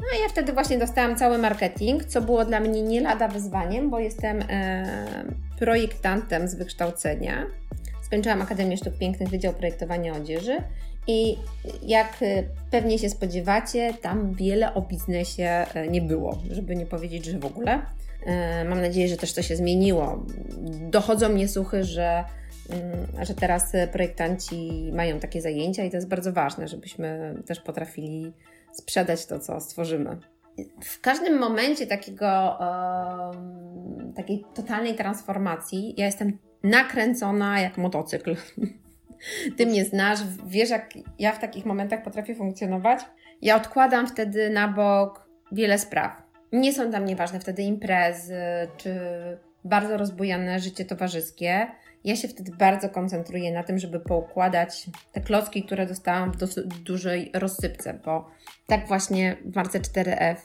No 0.00 0.18
i 0.18 0.22
ja 0.22 0.28
wtedy 0.28 0.52
właśnie 0.52 0.78
dostałam 0.78 1.16
cały 1.16 1.38
marketing, 1.38 2.04
co 2.04 2.22
było 2.22 2.44
dla 2.44 2.60
mnie 2.60 2.82
nie 2.82 3.00
lada 3.00 3.28
wyzwaniem, 3.28 3.90
bo 3.90 3.98
jestem 3.98 4.42
e, 4.48 5.24
projektantem 5.58 6.48
z 6.48 6.54
wykształcenia. 6.54 7.46
Skończyłam 8.02 8.42
Akademię 8.42 8.76
Sztuk 8.76 8.98
Pięknych, 8.98 9.28
Wydział 9.28 9.52
Projektowania 9.52 10.12
Odzieży 10.12 10.56
i 11.10 11.38
jak 11.82 12.22
e, 12.22 12.42
pewnie 12.70 12.98
się 12.98 13.10
spodziewacie, 13.10 13.94
tam 14.02 14.34
wiele 14.34 14.74
o 14.74 14.82
biznesie 14.82 15.66
e, 15.74 15.88
nie 15.88 16.02
było, 16.02 16.38
żeby 16.50 16.76
nie 16.76 16.86
powiedzieć, 16.86 17.24
że 17.24 17.38
w 17.38 17.44
ogóle. 17.44 17.82
E, 18.26 18.64
mam 18.64 18.80
nadzieję, 18.80 19.08
że 19.08 19.16
też 19.16 19.32
to 19.32 19.42
się 19.42 19.56
zmieniło. 19.56 20.24
Dochodzą 20.90 21.28
mnie 21.28 21.48
słuchy, 21.48 21.84
że 21.84 22.24
mm, 22.70 23.26
że 23.26 23.34
teraz 23.34 23.72
projektanci 23.92 24.90
mają 24.92 25.20
takie 25.20 25.40
zajęcia 25.40 25.84
i 25.84 25.90
to 25.90 25.96
jest 25.96 26.08
bardzo 26.08 26.32
ważne, 26.32 26.68
żebyśmy 26.68 27.34
też 27.46 27.60
potrafili 27.60 28.32
sprzedać 28.72 29.26
to, 29.26 29.38
co 29.38 29.60
stworzymy. 29.60 30.18
W 30.82 31.00
każdym 31.00 31.38
momencie 31.38 31.86
takiego, 31.86 32.58
takiej 34.16 34.44
totalnej 34.54 34.94
transformacji 34.94 35.94
ja 35.96 36.06
jestem 36.06 36.38
nakręcona 36.62 37.60
jak 37.60 37.78
motocykl. 37.78 38.36
Ty 39.56 39.66
mnie 39.66 39.84
znasz, 39.84 40.18
wiesz, 40.46 40.70
jak 40.70 40.90
ja 41.18 41.32
w 41.32 41.38
takich 41.38 41.66
momentach 41.66 42.02
potrafię 42.02 42.34
funkcjonować. 42.34 43.00
Ja 43.42 43.56
odkładam 43.56 44.06
wtedy 44.06 44.50
na 44.50 44.68
bok 44.68 45.28
wiele 45.52 45.78
spraw. 45.78 46.22
Nie 46.52 46.72
są 46.72 46.90
dla 46.90 47.00
mnie 47.00 47.16
ważne 47.16 47.40
wtedy 47.40 47.62
imprezy 47.62 48.42
czy 48.76 49.00
bardzo 49.64 49.96
rozbujane 49.96 50.60
życie 50.60 50.84
towarzyskie. 50.84 51.66
Ja 52.04 52.16
się 52.16 52.28
wtedy 52.28 52.52
bardzo 52.58 52.88
koncentruję 52.88 53.52
na 53.52 53.62
tym, 53.62 53.78
żeby 53.78 54.00
poukładać 54.00 54.86
te 55.12 55.20
klocki, 55.20 55.62
które 55.62 55.86
dostałam 55.86 56.32
w 56.32 56.36
dosyć 56.36 56.66
dużej 56.66 57.30
rozsypce, 57.34 58.00
bo 58.04 58.30
tak 58.66 58.88
właśnie 58.88 59.36
w 59.44 59.56
marce 59.56 59.80
4F 59.80 60.36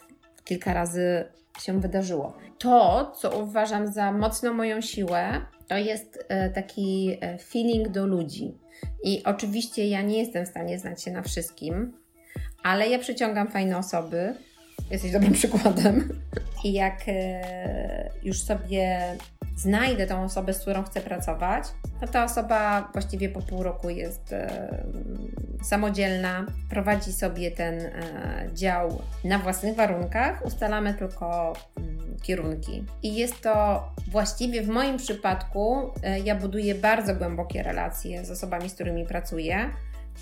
kilka 0.44 0.74
razy 0.74 1.26
się 1.62 1.80
wydarzyło. 1.80 2.38
To, 2.58 3.12
co 3.18 3.40
uważam 3.40 3.88
za 3.88 4.12
mocno 4.12 4.54
moją 4.54 4.82
siłę, 4.82 5.42
to 5.68 5.78
jest 5.78 6.26
e, 6.30 6.50
taki 6.50 7.18
e, 7.22 7.38
feeling 7.38 7.90
do 7.90 8.08
ludzi. 8.08 8.58
I 9.04 9.24
oczywiście 9.24 9.88
ja 9.88 10.02
nie 10.02 10.18
jestem 10.18 10.46
w 10.46 10.50
stanie 10.50 10.80
znać 10.80 11.04
się 11.04 11.12
na 11.12 11.22
wszystkim, 11.22 11.98
ale 12.64 12.90
ja 12.90 13.00
przyciągam 13.00 13.48
fajne 13.48 13.78
osoby. 13.78 14.36
Jesteś 14.92 15.12
dobrym 15.12 15.34
przykładem. 15.44 16.22
I 16.64 16.74
jak 16.74 17.02
e, 17.08 18.10
już 18.24 18.42
sobie 18.42 19.02
znajdę 19.58 20.08
tą 20.08 20.24
osobę, 20.24 20.54
z 20.54 20.60
którą 20.60 20.84
chcę 20.84 21.02
pracować, 21.02 21.64
to 22.02 22.08
ta 22.08 22.24
osoba 22.24 22.90
właściwie 22.94 23.30
po 23.30 23.42
pół 23.42 23.64
roku 23.64 23.90
jest 23.90 24.34
e, 24.34 24.84
samodzielna, 25.64 26.46
prowadzi 26.70 27.14
sobie 27.14 27.52
ten 27.52 27.80
e, 27.80 28.50
dział 28.54 29.02
na 29.24 29.40
własnych 29.40 29.76
warunkach, 29.76 30.46
ustalamy 30.46 30.94
tylko 30.94 31.54
mm, 31.78 32.18
kierunki. 32.22 32.86
I 33.04 33.16
jest 33.16 33.42
to 33.42 33.84
właściwie 34.08 34.62
w 34.62 34.68
moim 34.68 34.98
przypadku, 34.98 35.92
ja 36.24 36.36
buduję 36.36 36.76
bardzo 36.76 37.16
głębokie 37.16 37.64
relacje 37.64 38.26
z 38.26 38.32
osobami, 38.32 38.70
z 38.70 38.74
którymi 38.74 39.06
pracuję. 39.06 39.70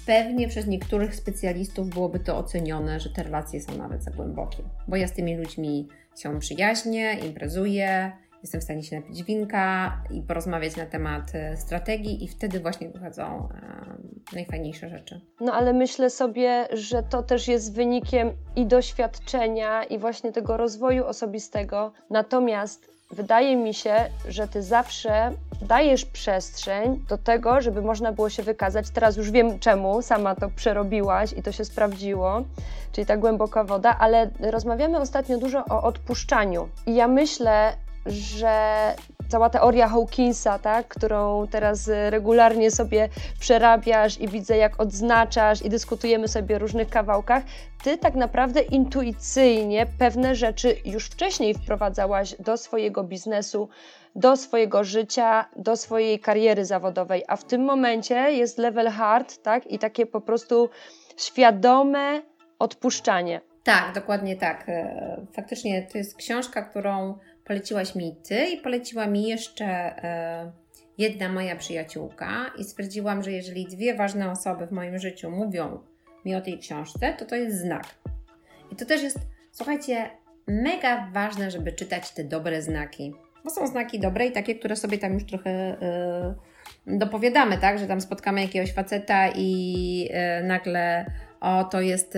Pewnie 0.05 0.47
przez 0.47 0.67
niektórych 0.67 1.15
specjalistów 1.15 1.89
byłoby 1.89 2.19
to 2.19 2.37
ocenione, 2.37 2.99
że 2.99 3.09
te 3.09 3.23
relacje 3.23 3.61
są 3.61 3.77
nawet 3.77 4.03
za 4.03 4.11
głębokie, 4.11 4.63
bo 4.87 4.95
ja 4.95 5.07
z 5.07 5.13
tymi 5.13 5.37
ludźmi 5.37 5.87
się 6.17 6.39
przyjaźnię, 6.39 7.13
imprezuję, 7.13 8.11
jestem 8.43 8.61
w 8.61 8.63
stanie 8.63 8.83
się 8.83 8.95
napić 8.95 9.23
winka 9.23 9.97
i 10.11 10.21
porozmawiać 10.21 10.75
na 10.75 10.85
temat 10.85 11.35
e, 11.35 11.57
strategii, 11.57 12.23
i 12.23 12.27
wtedy 12.27 12.59
właśnie 12.59 12.89
wychodzą 12.89 13.49
e, 13.49 14.35
najfajniejsze 14.35 14.89
rzeczy. 14.89 15.21
No 15.39 15.53
ale 15.53 15.73
myślę 15.73 16.09
sobie, 16.09 16.67
że 16.71 17.03
to 17.03 17.23
też 17.23 17.47
jest 17.47 17.75
wynikiem 17.75 18.31
i 18.55 18.65
doświadczenia, 18.65 19.83
i 19.83 19.97
właśnie 19.97 20.31
tego 20.31 20.57
rozwoju 20.57 21.05
osobistego. 21.05 21.91
Natomiast 22.09 22.93
wydaje 23.13 23.55
mi 23.55 23.73
się, 23.73 23.95
że 24.27 24.47
ty 24.47 24.63
zawsze 24.63 25.31
dajesz 25.61 26.05
przestrzeń 26.05 27.05
do 27.09 27.17
tego, 27.17 27.61
żeby 27.61 27.81
można 27.81 28.11
było 28.11 28.29
się 28.29 28.43
wykazać. 28.43 28.89
Teraz 28.89 29.17
już 29.17 29.31
wiem 29.31 29.59
czemu, 29.59 30.01
sama 30.01 30.35
to 30.35 30.49
przerobiłaś 30.55 31.33
i 31.33 31.43
to 31.43 31.51
się 31.51 31.65
sprawdziło, 31.65 32.43
czyli 32.91 33.07
ta 33.07 33.17
głęboka 33.17 33.63
woda, 33.63 33.95
ale 33.99 34.29
rozmawiamy 34.39 34.99
ostatnio 34.99 35.37
dużo 35.37 35.65
o 35.65 35.83
odpuszczaniu. 35.83 36.69
I 36.85 36.95
ja 36.95 37.07
myślę, 37.07 37.73
że 38.05 38.95
cała 39.27 39.49
teoria 39.49 39.87
Hawkinsa, 39.87 40.59
tak, 40.59 40.87
którą 40.87 41.47
teraz 41.47 41.89
regularnie 42.09 42.71
sobie 42.71 43.09
przerabiasz 43.39 44.21
i 44.21 44.27
widzę, 44.27 44.57
jak 44.57 44.81
odznaczasz 44.81 45.61
i 45.61 45.69
dyskutujemy 45.69 46.27
sobie 46.27 46.55
o 46.55 46.59
różnych 46.59 46.89
kawałkach, 46.89 47.43
ty 47.83 47.97
tak 47.97 48.15
naprawdę 48.15 48.61
intuicyjnie 48.61 49.85
pewne 49.99 50.35
rzeczy 50.35 50.75
już 50.85 51.05
wcześniej 51.05 51.53
wprowadzałaś 51.53 52.35
do 52.39 52.57
swojego 52.57 53.03
biznesu, 53.03 53.69
do 54.15 54.37
swojego 54.37 54.83
życia, 54.83 55.45
do 55.55 55.77
swojej 55.77 56.19
kariery 56.19 56.65
zawodowej, 56.65 57.23
a 57.27 57.35
w 57.35 57.43
tym 57.43 57.61
momencie 57.63 58.15
jest 58.15 58.57
level 58.57 58.87
hard, 58.87 59.43
tak, 59.43 59.67
i 59.67 59.79
takie 59.79 60.05
po 60.05 60.21
prostu 60.21 60.69
świadome 61.17 62.21
odpuszczanie. 62.59 63.41
Tak, 63.63 63.93
dokładnie 63.95 64.35
tak. 64.35 64.69
E, 64.69 65.25
faktycznie 65.35 65.87
to 65.91 65.97
jest 65.97 66.15
książka, 66.15 66.61
którą 66.61 67.17
poleciłaś 67.45 67.95
mi 67.95 68.15
Ty 68.27 68.45
i 68.45 68.57
poleciła 68.57 69.07
mi 69.07 69.27
jeszcze 69.27 69.65
e, 69.65 70.51
jedna 70.97 71.29
moja 71.29 71.55
przyjaciółka 71.55 72.51
i 72.57 72.63
stwierdziłam, 72.63 73.23
że 73.23 73.31
jeżeli 73.31 73.65
dwie 73.65 73.95
ważne 73.95 74.31
osoby 74.31 74.67
w 74.67 74.71
moim 74.71 74.99
życiu 74.99 75.31
mówią 75.31 75.79
mi 76.25 76.35
o 76.35 76.41
tej 76.41 76.59
książce, 76.59 77.13
to 77.19 77.25
to 77.25 77.35
jest 77.35 77.59
znak. 77.59 77.85
I 78.71 78.75
to 78.75 78.85
też 78.85 79.03
jest, 79.03 79.19
słuchajcie, 79.51 80.09
mega 80.47 81.09
ważne, 81.13 81.51
żeby 81.51 81.71
czytać 81.71 82.11
te 82.11 82.23
dobre 82.23 82.61
znaki. 82.61 83.13
Bo 83.43 83.49
są 83.49 83.67
znaki 83.67 83.99
dobre 83.99 84.25
i 84.25 84.31
takie, 84.31 84.55
które 84.55 84.75
sobie 84.75 84.97
tam 84.97 85.13
już 85.13 85.25
trochę 85.25 85.77
yy, 86.87 86.97
dopowiadamy, 86.97 87.57
tak? 87.57 87.79
Że 87.79 87.87
tam 87.87 88.01
spotkamy 88.01 88.41
jakiegoś 88.41 88.73
faceta 88.73 89.29
i 89.35 89.99
yy, 90.39 90.47
nagle 90.47 91.11
o, 91.41 91.63
to 91.63 91.81
jest 91.81 92.17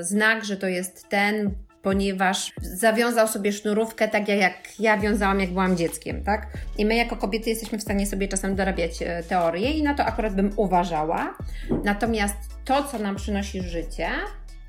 znak, 0.00 0.44
że 0.44 0.56
to 0.56 0.68
jest 0.68 1.08
ten, 1.08 1.54
ponieważ 1.82 2.52
zawiązał 2.62 3.28
sobie 3.28 3.52
sznurówkę 3.52 4.08
tak 4.08 4.28
jak 4.28 4.80
ja 4.80 4.98
wiązałam, 4.98 5.40
jak 5.40 5.50
byłam 5.50 5.76
dzieckiem, 5.76 6.24
tak? 6.24 6.46
I 6.78 6.86
my 6.86 6.96
jako 6.96 7.16
kobiety 7.16 7.50
jesteśmy 7.50 7.78
w 7.78 7.82
stanie 7.82 8.06
sobie 8.06 8.28
czasem 8.28 8.56
dorabiać 8.56 9.02
e, 9.02 9.22
teorie 9.22 9.70
i 9.70 9.82
na 9.82 9.94
to 9.94 10.04
akurat 10.04 10.34
bym 10.34 10.50
uważała. 10.56 11.34
Natomiast 11.84 12.36
to, 12.64 12.84
co 12.84 12.98
nam 12.98 13.16
przynosi 13.16 13.62
życie, 13.62 14.08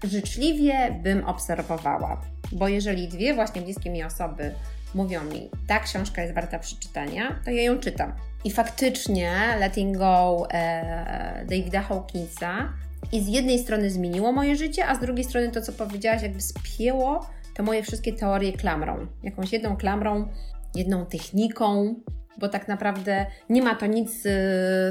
życzliwie 0.03 0.99
bym 1.03 1.25
obserwowała. 1.25 2.21
Bo 2.51 2.67
jeżeli 2.67 3.07
dwie 3.07 3.33
właśnie 3.33 3.61
bliskie 3.61 3.89
mi 3.89 4.03
osoby 4.03 4.51
mówią 4.93 5.23
mi, 5.23 5.49
ta 5.67 5.79
książka 5.79 6.21
jest 6.21 6.33
warta 6.33 6.59
przeczytania, 6.59 7.39
to 7.45 7.51
ja 7.51 7.63
ją 7.63 7.79
czytam. 7.79 8.13
I 8.43 8.51
faktycznie 8.51 9.31
Letting 9.59 9.97
Go 9.97 10.47
e, 10.51 11.45
Davida 11.45 11.81
Hawkinsa 11.81 12.73
i 13.11 13.21
z 13.21 13.27
jednej 13.27 13.59
strony 13.59 13.89
zmieniło 13.89 14.31
moje 14.31 14.55
życie, 14.55 14.87
a 14.87 14.95
z 14.95 14.99
drugiej 14.99 15.23
strony 15.25 15.51
to, 15.51 15.61
co 15.61 15.71
powiedziałaś, 15.71 16.21
jakby 16.21 16.41
spięło 16.41 17.25
te 17.53 17.63
moje 17.63 17.83
wszystkie 17.83 18.13
teorie 18.13 18.53
klamrą. 18.53 19.07
Jakąś 19.23 19.53
jedną 19.53 19.77
klamrą, 19.77 20.27
jedną 20.75 21.05
techniką, 21.05 21.95
bo 22.37 22.49
tak 22.49 22.67
naprawdę 22.67 23.25
nie 23.49 23.61
ma 23.61 23.75
to 23.75 23.85
nic 23.85 24.25
y, 24.25 24.29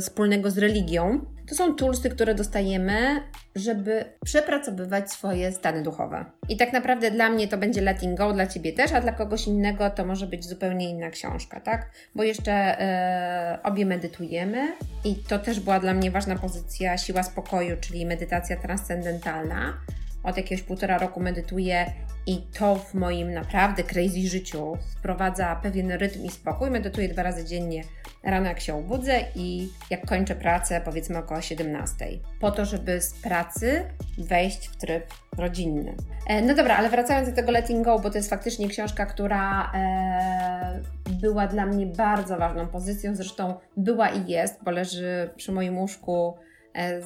wspólnego 0.01 0.51
z 0.51 0.59
religią. 0.59 1.21
To 1.51 1.57
są 1.57 1.75
toolsy, 1.75 2.11
które 2.11 2.35
dostajemy, 2.35 3.23
żeby 3.57 4.05
przepracowywać 4.25 5.13
swoje 5.13 5.53
stany 5.53 5.83
duchowe. 5.83 6.25
I 6.49 6.57
tak 6.57 6.73
naprawdę 6.73 7.11
dla 7.11 7.31
mnie 7.31 7.49
to 7.49 7.59
będzie 7.59 7.81
letting 7.81 8.19
go, 8.19 8.33
dla 8.33 8.47
ciebie 8.47 8.73
też, 8.73 8.93
a 8.93 9.01
dla 9.01 9.13
kogoś 9.13 9.47
innego 9.47 9.91
to 9.91 10.05
może 10.05 10.27
być 10.27 10.45
zupełnie 10.45 10.91
inna 10.91 11.11
książka, 11.11 11.61
tak? 11.61 11.91
Bo 12.15 12.23
jeszcze 12.23 12.53
e, 12.53 13.59
obie 13.63 13.87
medytujemy 13.87 14.77
i 15.05 15.17
to 15.17 15.39
też 15.39 15.61
była 15.61 15.81
dla 15.81 15.95
mnie 15.95 16.11
ważna 16.11 16.37
pozycja 16.37 16.99
siła 16.99 17.23
spokoju, 17.23 17.77
czyli 17.81 18.07
medytacja 18.07 18.57
transcendentalna 18.57 19.75
od 20.23 20.37
jakiegoś 20.37 20.63
półtora 20.63 20.99
roku 20.99 21.21
medytuję 21.21 21.93
i 22.27 22.43
to 22.59 22.77
w 22.77 22.95
moim 22.95 23.35
naprawdę 23.35 23.85
crazy 23.85 24.29
życiu 24.29 24.77
wprowadza 24.99 25.57
pewien 25.57 25.93
rytm 25.93 26.25
i 26.25 26.31
spokój. 26.31 26.71
Medytuję 26.71 27.09
dwa 27.09 27.23
razy 27.23 27.45
dziennie 27.45 27.83
rano 28.25 28.49
jak 28.49 28.61
się 28.61 28.75
obudzę 28.75 29.21
i 29.35 29.69
jak 29.91 30.07
kończę 30.07 30.35
pracę 30.35 30.81
powiedzmy 30.85 31.19
około 31.19 31.41
17. 31.41 32.07
Po 32.41 32.51
to, 32.51 32.65
żeby 32.65 33.01
z 33.01 33.15
pracy 33.15 33.85
wejść 34.19 34.69
w 34.69 34.77
tryb 34.77 35.05
rodzinny. 35.39 35.95
E, 36.27 36.43
no 36.43 36.55
dobra, 36.55 36.77
ale 36.77 36.89
wracając 36.89 37.29
do 37.29 37.35
tego 37.35 37.53
Letting 37.53 37.85
Go, 37.85 37.99
bo 37.99 38.11
to 38.11 38.19
jest 38.19 38.31
faktycznie 38.31 38.69
książka, 38.69 39.07
która 39.07 39.73
e, 39.75 40.81
była 41.11 41.47
dla 41.47 41.67
mnie 41.67 41.87
bardzo 41.87 42.37
ważną 42.37 42.67
pozycją, 42.67 43.17
zresztą 43.17 43.55
była 43.77 44.09
i 44.09 44.31
jest, 44.31 44.65
bo 44.65 44.71
leży 44.71 45.31
przy 45.37 45.53
moim 45.53 45.79
łóżku 45.79 46.35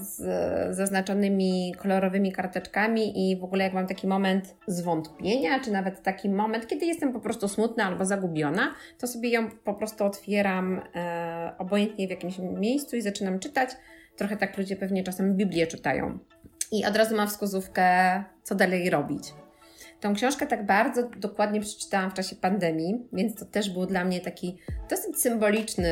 z 0.00 0.76
zaznaczonymi 0.76 1.74
kolorowymi 1.78 2.32
karteczkami 2.32 3.30
i 3.30 3.36
w 3.36 3.44
ogóle 3.44 3.64
jak 3.64 3.72
mam 3.72 3.86
taki 3.86 4.06
moment 4.06 4.56
zwątpienia, 4.66 5.60
czy 5.60 5.70
nawet 5.70 6.02
taki 6.02 6.28
moment, 6.28 6.66
kiedy 6.66 6.86
jestem 6.86 7.12
po 7.12 7.20
prostu 7.20 7.48
smutna 7.48 7.84
albo 7.84 8.04
zagubiona, 8.04 8.74
to 8.98 9.06
sobie 9.06 9.28
ją 9.28 9.50
po 9.50 9.74
prostu 9.74 10.04
otwieram 10.04 10.80
e, 10.94 11.52
obojętnie 11.58 12.06
w 12.06 12.10
jakimś 12.10 12.38
miejscu 12.38 12.96
i 12.96 13.02
zaczynam 13.02 13.38
czytać. 13.38 13.70
Trochę 14.16 14.36
tak 14.36 14.58
ludzie 14.58 14.76
pewnie 14.76 15.04
czasem 15.04 15.36
Biblię 15.36 15.66
czytają. 15.66 16.18
I 16.72 16.84
od 16.86 16.96
razu 16.96 17.16
mam 17.16 17.28
wskazówkę, 17.28 18.24
co 18.42 18.54
dalej 18.54 18.90
robić. 18.90 19.32
Tą 20.00 20.14
książkę 20.14 20.46
tak 20.46 20.66
bardzo 20.66 21.08
dokładnie 21.16 21.60
przeczytałam 21.60 22.10
w 22.10 22.14
czasie 22.14 22.36
pandemii, 22.36 23.08
więc 23.12 23.34
to 23.34 23.44
też 23.44 23.70
był 23.70 23.86
dla 23.86 24.04
mnie 24.04 24.20
taki 24.20 24.58
dosyć 24.90 25.20
symboliczny 25.20 25.90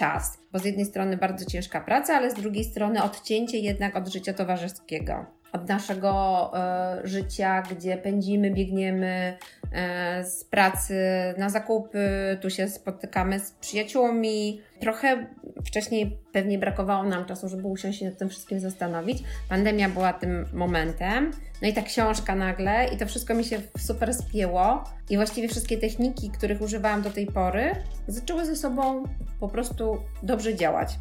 czas, 0.00 0.38
bo 0.52 0.58
z 0.58 0.64
jednej 0.64 0.86
strony 0.86 1.16
bardzo 1.16 1.44
ciężka 1.44 1.80
praca, 1.80 2.14
ale 2.16 2.30
z 2.30 2.34
drugiej 2.34 2.64
strony 2.64 3.02
odcięcie 3.02 3.58
jednak 3.58 3.96
od 3.96 4.08
życia 4.08 4.32
towarzyskiego. 4.32 5.39
Od 5.52 5.68
naszego 5.68 6.50
e, 6.54 7.00
życia, 7.04 7.62
gdzie 7.62 7.96
pędzimy, 7.96 8.50
biegniemy 8.50 9.36
e, 9.72 10.24
z 10.24 10.44
pracy 10.44 10.94
na 11.38 11.50
zakupy, 11.50 12.08
tu 12.40 12.50
się 12.50 12.68
spotykamy 12.68 13.40
z 13.40 13.50
przyjaciółmi. 13.50 14.60
Trochę 14.80 15.26
wcześniej 15.66 16.18
pewnie 16.32 16.58
brakowało 16.58 17.04
nam 17.04 17.24
czasu, 17.24 17.48
żeby 17.48 17.68
usiąść 17.68 17.98
się 17.98 18.06
nad 18.06 18.18
tym 18.18 18.28
wszystkim 18.28 18.60
zastanowić. 18.60 19.22
Pandemia 19.48 19.88
była 19.88 20.12
tym 20.12 20.46
momentem. 20.52 21.30
No 21.62 21.68
i 21.68 21.72
ta 21.72 21.82
książka 21.82 22.34
nagle, 22.34 22.88
i 22.94 22.96
to 22.96 23.06
wszystko 23.06 23.34
mi 23.34 23.44
się 23.44 23.60
super 23.78 24.14
spięło. 24.14 24.84
I 25.10 25.16
właściwie 25.16 25.48
wszystkie 25.48 25.78
techniki, 25.78 26.30
których 26.30 26.62
używałam 26.62 27.02
do 27.02 27.10
tej 27.10 27.26
pory, 27.26 27.74
zaczęły 28.08 28.46
ze 28.46 28.56
sobą 28.56 29.04
po 29.40 29.48
prostu 29.48 29.98
dobrze 30.22 30.54
działać 30.54 30.98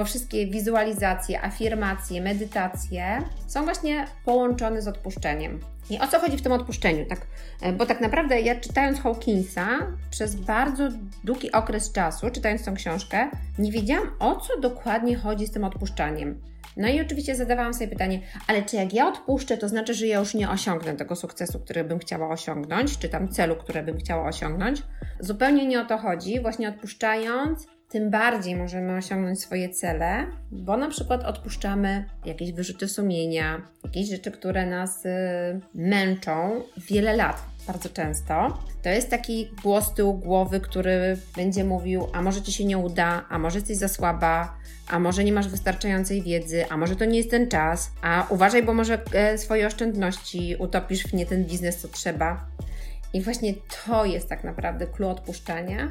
bo 0.00 0.04
wszystkie 0.04 0.46
wizualizacje, 0.46 1.42
afirmacje, 1.42 2.20
medytacje 2.20 3.22
są 3.46 3.64
właśnie 3.64 4.06
połączone 4.24 4.82
z 4.82 4.88
odpuszczeniem. 4.88 5.60
I 5.90 5.98
o 5.98 6.06
co 6.06 6.20
chodzi 6.20 6.36
w 6.36 6.42
tym 6.42 6.52
odpuszczeniu? 6.52 7.06
Tak, 7.06 7.26
e, 7.62 7.72
bo 7.72 7.86
tak 7.86 8.00
naprawdę 8.00 8.40
ja 8.40 8.60
czytając 8.60 9.00
Hawkinsa 9.00 9.68
przez 10.10 10.34
bardzo 10.34 10.88
długi 11.24 11.52
okres 11.52 11.92
czasu, 11.92 12.30
czytając 12.30 12.64
tą 12.64 12.74
książkę, 12.74 13.30
nie 13.58 13.72
wiedziałam 13.72 14.10
o 14.18 14.40
co 14.40 14.60
dokładnie 14.60 15.16
chodzi 15.16 15.46
z 15.46 15.50
tym 15.50 15.64
odpuszczaniem. 15.64 16.40
No 16.76 16.88
i 16.88 17.00
oczywiście 17.00 17.36
zadawałam 17.36 17.74
sobie 17.74 17.88
pytanie, 17.88 18.20
ale 18.46 18.62
czy 18.62 18.76
jak 18.76 18.94
ja 18.94 19.08
odpuszczę, 19.08 19.58
to 19.58 19.68
znaczy, 19.68 19.94
że 19.94 20.06
ja 20.06 20.18
już 20.18 20.34
nie 20.34 20.50
osiągnę 20.50 20.96
tego 20.96 21.16
sukcesu, 21.16 21.60
który 21.60 21.84
bym 21.84 21.98
chciała 21.98 22.28
osiągnąć, 22.28 22.98
czy 22.98 23.08
tam 23.08 23.28
celu, 23.28 23.56
który 23.56 23.82
bym 23.82 23.98
chciała 23.98 24.28
osiągnąć? 24.28 24.82
Zupełnie 25.20 25.66
nie 25.66 25.80
o 25.80 25.84
to 25.84 25.98
chodzi. 25.98 26.40
Właśnie 26.40 26.68
odpuszczając, 26.68 27.66
tym 27.90 28.10
bardziej 28.10 28.56
możemy 28.56 28.96
osiągnąć 28.96 29.40
swoje 29.40 29.68
cele, 29.68 30.26
bo 30.50 30.76
na 30.76 30.88
przykład 30.88 31.24
odpuszczamy 31.24 32.04
jakieś 32.24 32.52
wyrzuty 32.52 32.88
sumienia, 32.88 33.62
jakieś 33.84 34.08
rzeczy, 34.08 34.30
które 34.30 34.66
nas 34.66 35.06
y, 35.06 35.10
męczą 35.74 36.62
wiele 36.90 37.16
lat, 37.16 37.42
bardzo 37.66 37.88
często. 37.88 38.58
To 38.82 38.88
jest 38.88 39.10
taki 39.10 39.50
głos 39.62 39.94
tyłu 39.94 40.14
głowy, 40.14 40.60
który 40.60 41.16
będzie 41.36 41.64
mówił: 41.64 42.06
A 42.12 42.22
może 42.22 42.42
ci 42.42 42.52
się 42.52 42.64
nie 42.64 42.78
uda, 42.78 43.24
a 43.28 43.38
może 43.38 43.58
jesteś 43.58 43.76
za 43.76 43.88
słaba, 43.88 44.56
a 44.88 44.98
może 44.98 45.24
nie 45.24 45.32
masz 45.32 45.48
wystarczającej 45.48 46.22
wiedzy, 46.22 46.64
a 46.68 46.76
może 46.76 46.96
to 46.96 47.04
nie 47.04 47.18
jest 47.18 47.30
ten 47.30 47.48
czas, 47.48 47.90
a 48.02 48.26
uważaj, 48.28 48.62
bo 48.62 48.74
może 48.74 48.98
e, 49.12 49.38
swoje 49.38 49.66
oszczędności 49.66 50.56
utopisz 50.58 51.02
w 51.02 51.14
nie 51.14 51.26
ten 51.26 51.44
biznes, 51.44 51.76
co 51.76 51.88
trzeba. 51.88 52.46
I 53.12 53.22
właśnie 53.22 53.54
to 53.86 54.04
jest 54.04 54.28
tak 54.28 54.44
naprawdę 54.44 54.86
clue 54.86 55.08
odpuszczania 55.08 55.88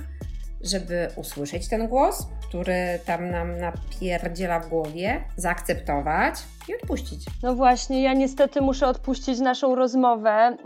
żeby 0.62 1.08
usłyszeć 1.16 1.70
ten 1.70 1.88
głos, 1.88 2.28
który 2.50 3.00
tam 3.06 3.32
nam 3.32 3.58
napierdziela 3.58 4.60
w 4.60 4.70
głowie, 4.70 5.24
zaakceptować 5.38 6.36
i 6.70 6.76
odpuścić. 6.76 7.26
No 7.44 7.56
właśnie, 7.56 8.02
ja 8.02 8.14
niestety 8.14 8.62
muszę 8.62 8.88
odpuścić 8.88 9.40
naszą 9.40 9.76
rozmowę. 9.76 10.32
Mm, 10.32 10.58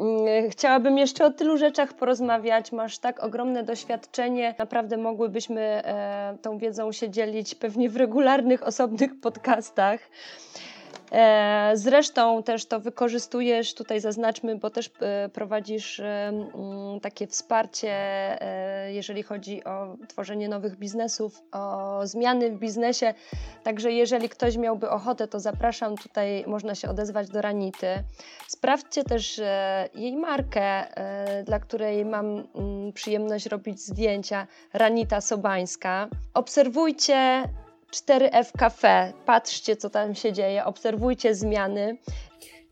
chciałabym 0.49 0.97
jeszcze 0.97 1.25
o 1.25 1.31
tylu 1.31 1.57
rzeczach 1.57 1.93
porozmawiać. 1.93 2.71
Masz 2.71 2.97
tak 2.97 3.23
ogromne 3.23 3.63
doświadczenie. 3.63 4.55
Naprawdę 4.59 4.97
mogłybyśmy 4.97 5.61
e, 5.61 6.37
tą 6.41 6.57
wiedzą 6.57 6.91
się 6.91 7.09
dzielić 7.09 7.55
pewnie 7.55 7.89
w 7.89 7.95
regularnych, 7.95 8.67
osobnych 8.67 9.19
podcastach. 9.21 9.99
E, 11.13 11.71
zresztą 11.73 12.43
też 12.43 12.65
to 12.65 12.79
wykorzystujesz, 12.79 13.73
tutaj 13.73 13.99
zaznaczmy, 13.99 14.55
bo 14.55 14.69
też 14.69 14.89
e, 15.01 15.29
prowadzisz 15.29 15.99
e, 15.99 16.31
takie 17.01 17.27
wsparcie, 17.27 17.93
jeżeli 18.87 19.23
chodzi 19.23 19.63
o 19.63 19.95
tworzenie 20.07 20.49
nowych 20.49 20.77
biznesów, 20.77 21.41
o 21.51 21.99
zmiany 22.03 22.51
w 22.51 22.59
biznesie. 22.59 23.13
Także 23.63 23.91
jeżeli 23.91 24.29
ktoś 24.29 24.57
miałby 24.57 24.89
ochotę, 24.89 25.27
to 25.27 25.39
zapraszam, 25.39 25.97
tutaj 25.97 26.43
można 26.47 26.75
się 26.75 26.89
odezwać 26.89 27.29
do 27.29 27.41
Ranity. 27.41 27.87
Sprawdźcie 28.47 29.03
też 29.03 29.41
jej 29.95 30.15
markę, 30.17 30.83
dla 31.45 31.59
której 31.59 32.05
mam 32.05 32.43
przyjemność 32.93 33.45
robić 33.45 33.81
zdjęcia, 33.81 34.47
Ranita 34.73 35.21
Sobańska. 35.21 36.07
Obserwujcie 36.33 37.43
4F 37.93 38.51
Cafe. 38.57 39.13
Patrzcie, 39.25 39.75
co 39.75 39.89
tam 39.89 40.15
się 40.15 40.33
dzieje, 40.33 40.65
obserwujcie 40.65 41.35
zmiany. 41.35 41.97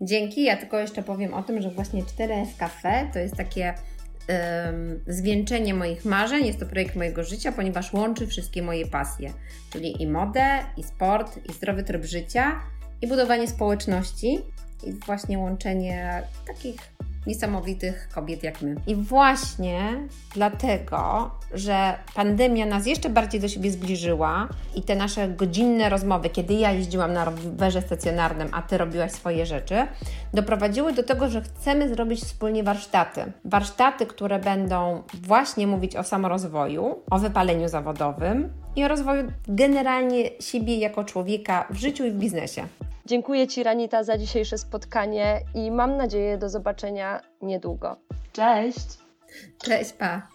Dzięki. 0.01 0.43
Ja 0.43 0.57
tylko 0.57 0.79
jeszcze 0.79 1.03
powiem 1.03 1.34
o 1.34 1.43
tym, 1.43 1.62
że 1.62 1.69
właśnie 1.69 2.03
4F 2.03 2.57
Cafe 2.57 3.10
to 3.13 3.19
jest 3.19 3.36
takie 3.36 3.73
um, 4.29 5.03
zwieńczenie 5.07 5.73
moich 5.73 6.05
marzeń. 6.05 6.45
Jest 6.45 6.60
to 6.60 6.65
projekt 6.65 6.95
mojego 6.95 7.23
życia, 7.23 7.51
ponieważ 7.51 7.93
łączy 7.93 8.27
wszystkie 8.27 8.62
moje 8.62 8.88
pasje, 8.88 9.34
czyli 9.69 10.03
i 10.03 10.07
modę, 10.07 10.60
i 10.77 10.84
sport, 10.84 11.39
i 11.49 11.53
zdrowy 11.53 11.84
tryb 11.84 12.05
życia, 12.05 12.62
i 13.01 13.07
budowanie 13.07 13.47
społeczności, 13.47 14.39
i 14.84 14.93
właśnie 14.93 15.39
łączenie 15.39 16.23
takich 16.47 16.75
niesamowitych 17.27 18.10
kobiet 18.15 18.43
jak 18.43 18.62
my. 18.62 18.75
I 18.88 18.95
właśnie 18.95 19.79
dlatego, 20.34 21.31
że 21.53 21.97
pandemia 22.15 22.65
nas 22.65 22.86
jeszcze 22.86 23.10
bardziej 23.10 23.41
do 23.41 23.47
siebie 23.47 23.71
zbliżyła 23.71 24.47
i 24.75 24.81
te 24.81 24.95
nasze 24.95 25.27
godzinne 25.27 25.89
rozmowy, 25.89 26.29
kiedy 26.29 26.53
ja 26.53 26.71
jeździłam 26.71 27.13
na 27.13 27.25
rowerze 27.25 27.81
stacjonarnym, 27.81 28.49
a 28.51 28.62
ty 28.62 28.77
robiłaś 28.77 29.12
swoje 29.12 29.45
rzeczy, 29.45 29.88
doprowadziły 30.34 30.93
do 30.93 31.03
tego, 31.03 31.29
że 31.29 31.41
chcemy 31.41 31.89
zrobić 31.89 32.21
wspólnie 32.21 32.63
warsztaty. 32.63 33.31
Warsztaty, 33.45 34.05
które 34.05 34.39
będą 34.39 35.03
właśnie 35.13 35.67
mówić 35.67 35.95
o 35.95 36.03
samorozwoju, 36.03 36.99
o 37.10 37.19
wypaleniu 37.19 37.67
zawodowym 37.67 38.53
i 38.75 38.84
o 38.84 38.88
rozwoju 38.88 39.31
generalnie 39.47 40.29
siebie 40.39 40.77
jako 40.77 41.03
człowieka 41.03 41.67
w 41.69 41.77
życiu 41.77 42.05
i 42.05 42.12
w 42.12 42.15
biznesie. 42.15 42.67
Dziękuję 43.12 43.47
Ci, 43.47 43.63
Ranita, 43.63 44.04
za 44.04 44.17
dzisiejsze 44.17 44.58
spotkanie 44.58 45.39
i 45.56 45.71
mam 45.71 45.97
nadzieję 45.97 46.38
do 46.38 46.50
zobaczenia 46.50 47.21
niedługo. 47.41 47.95
Cześć! 48.34 48.88
Cześć, 49.58 49.93
pa! 49.93 50.28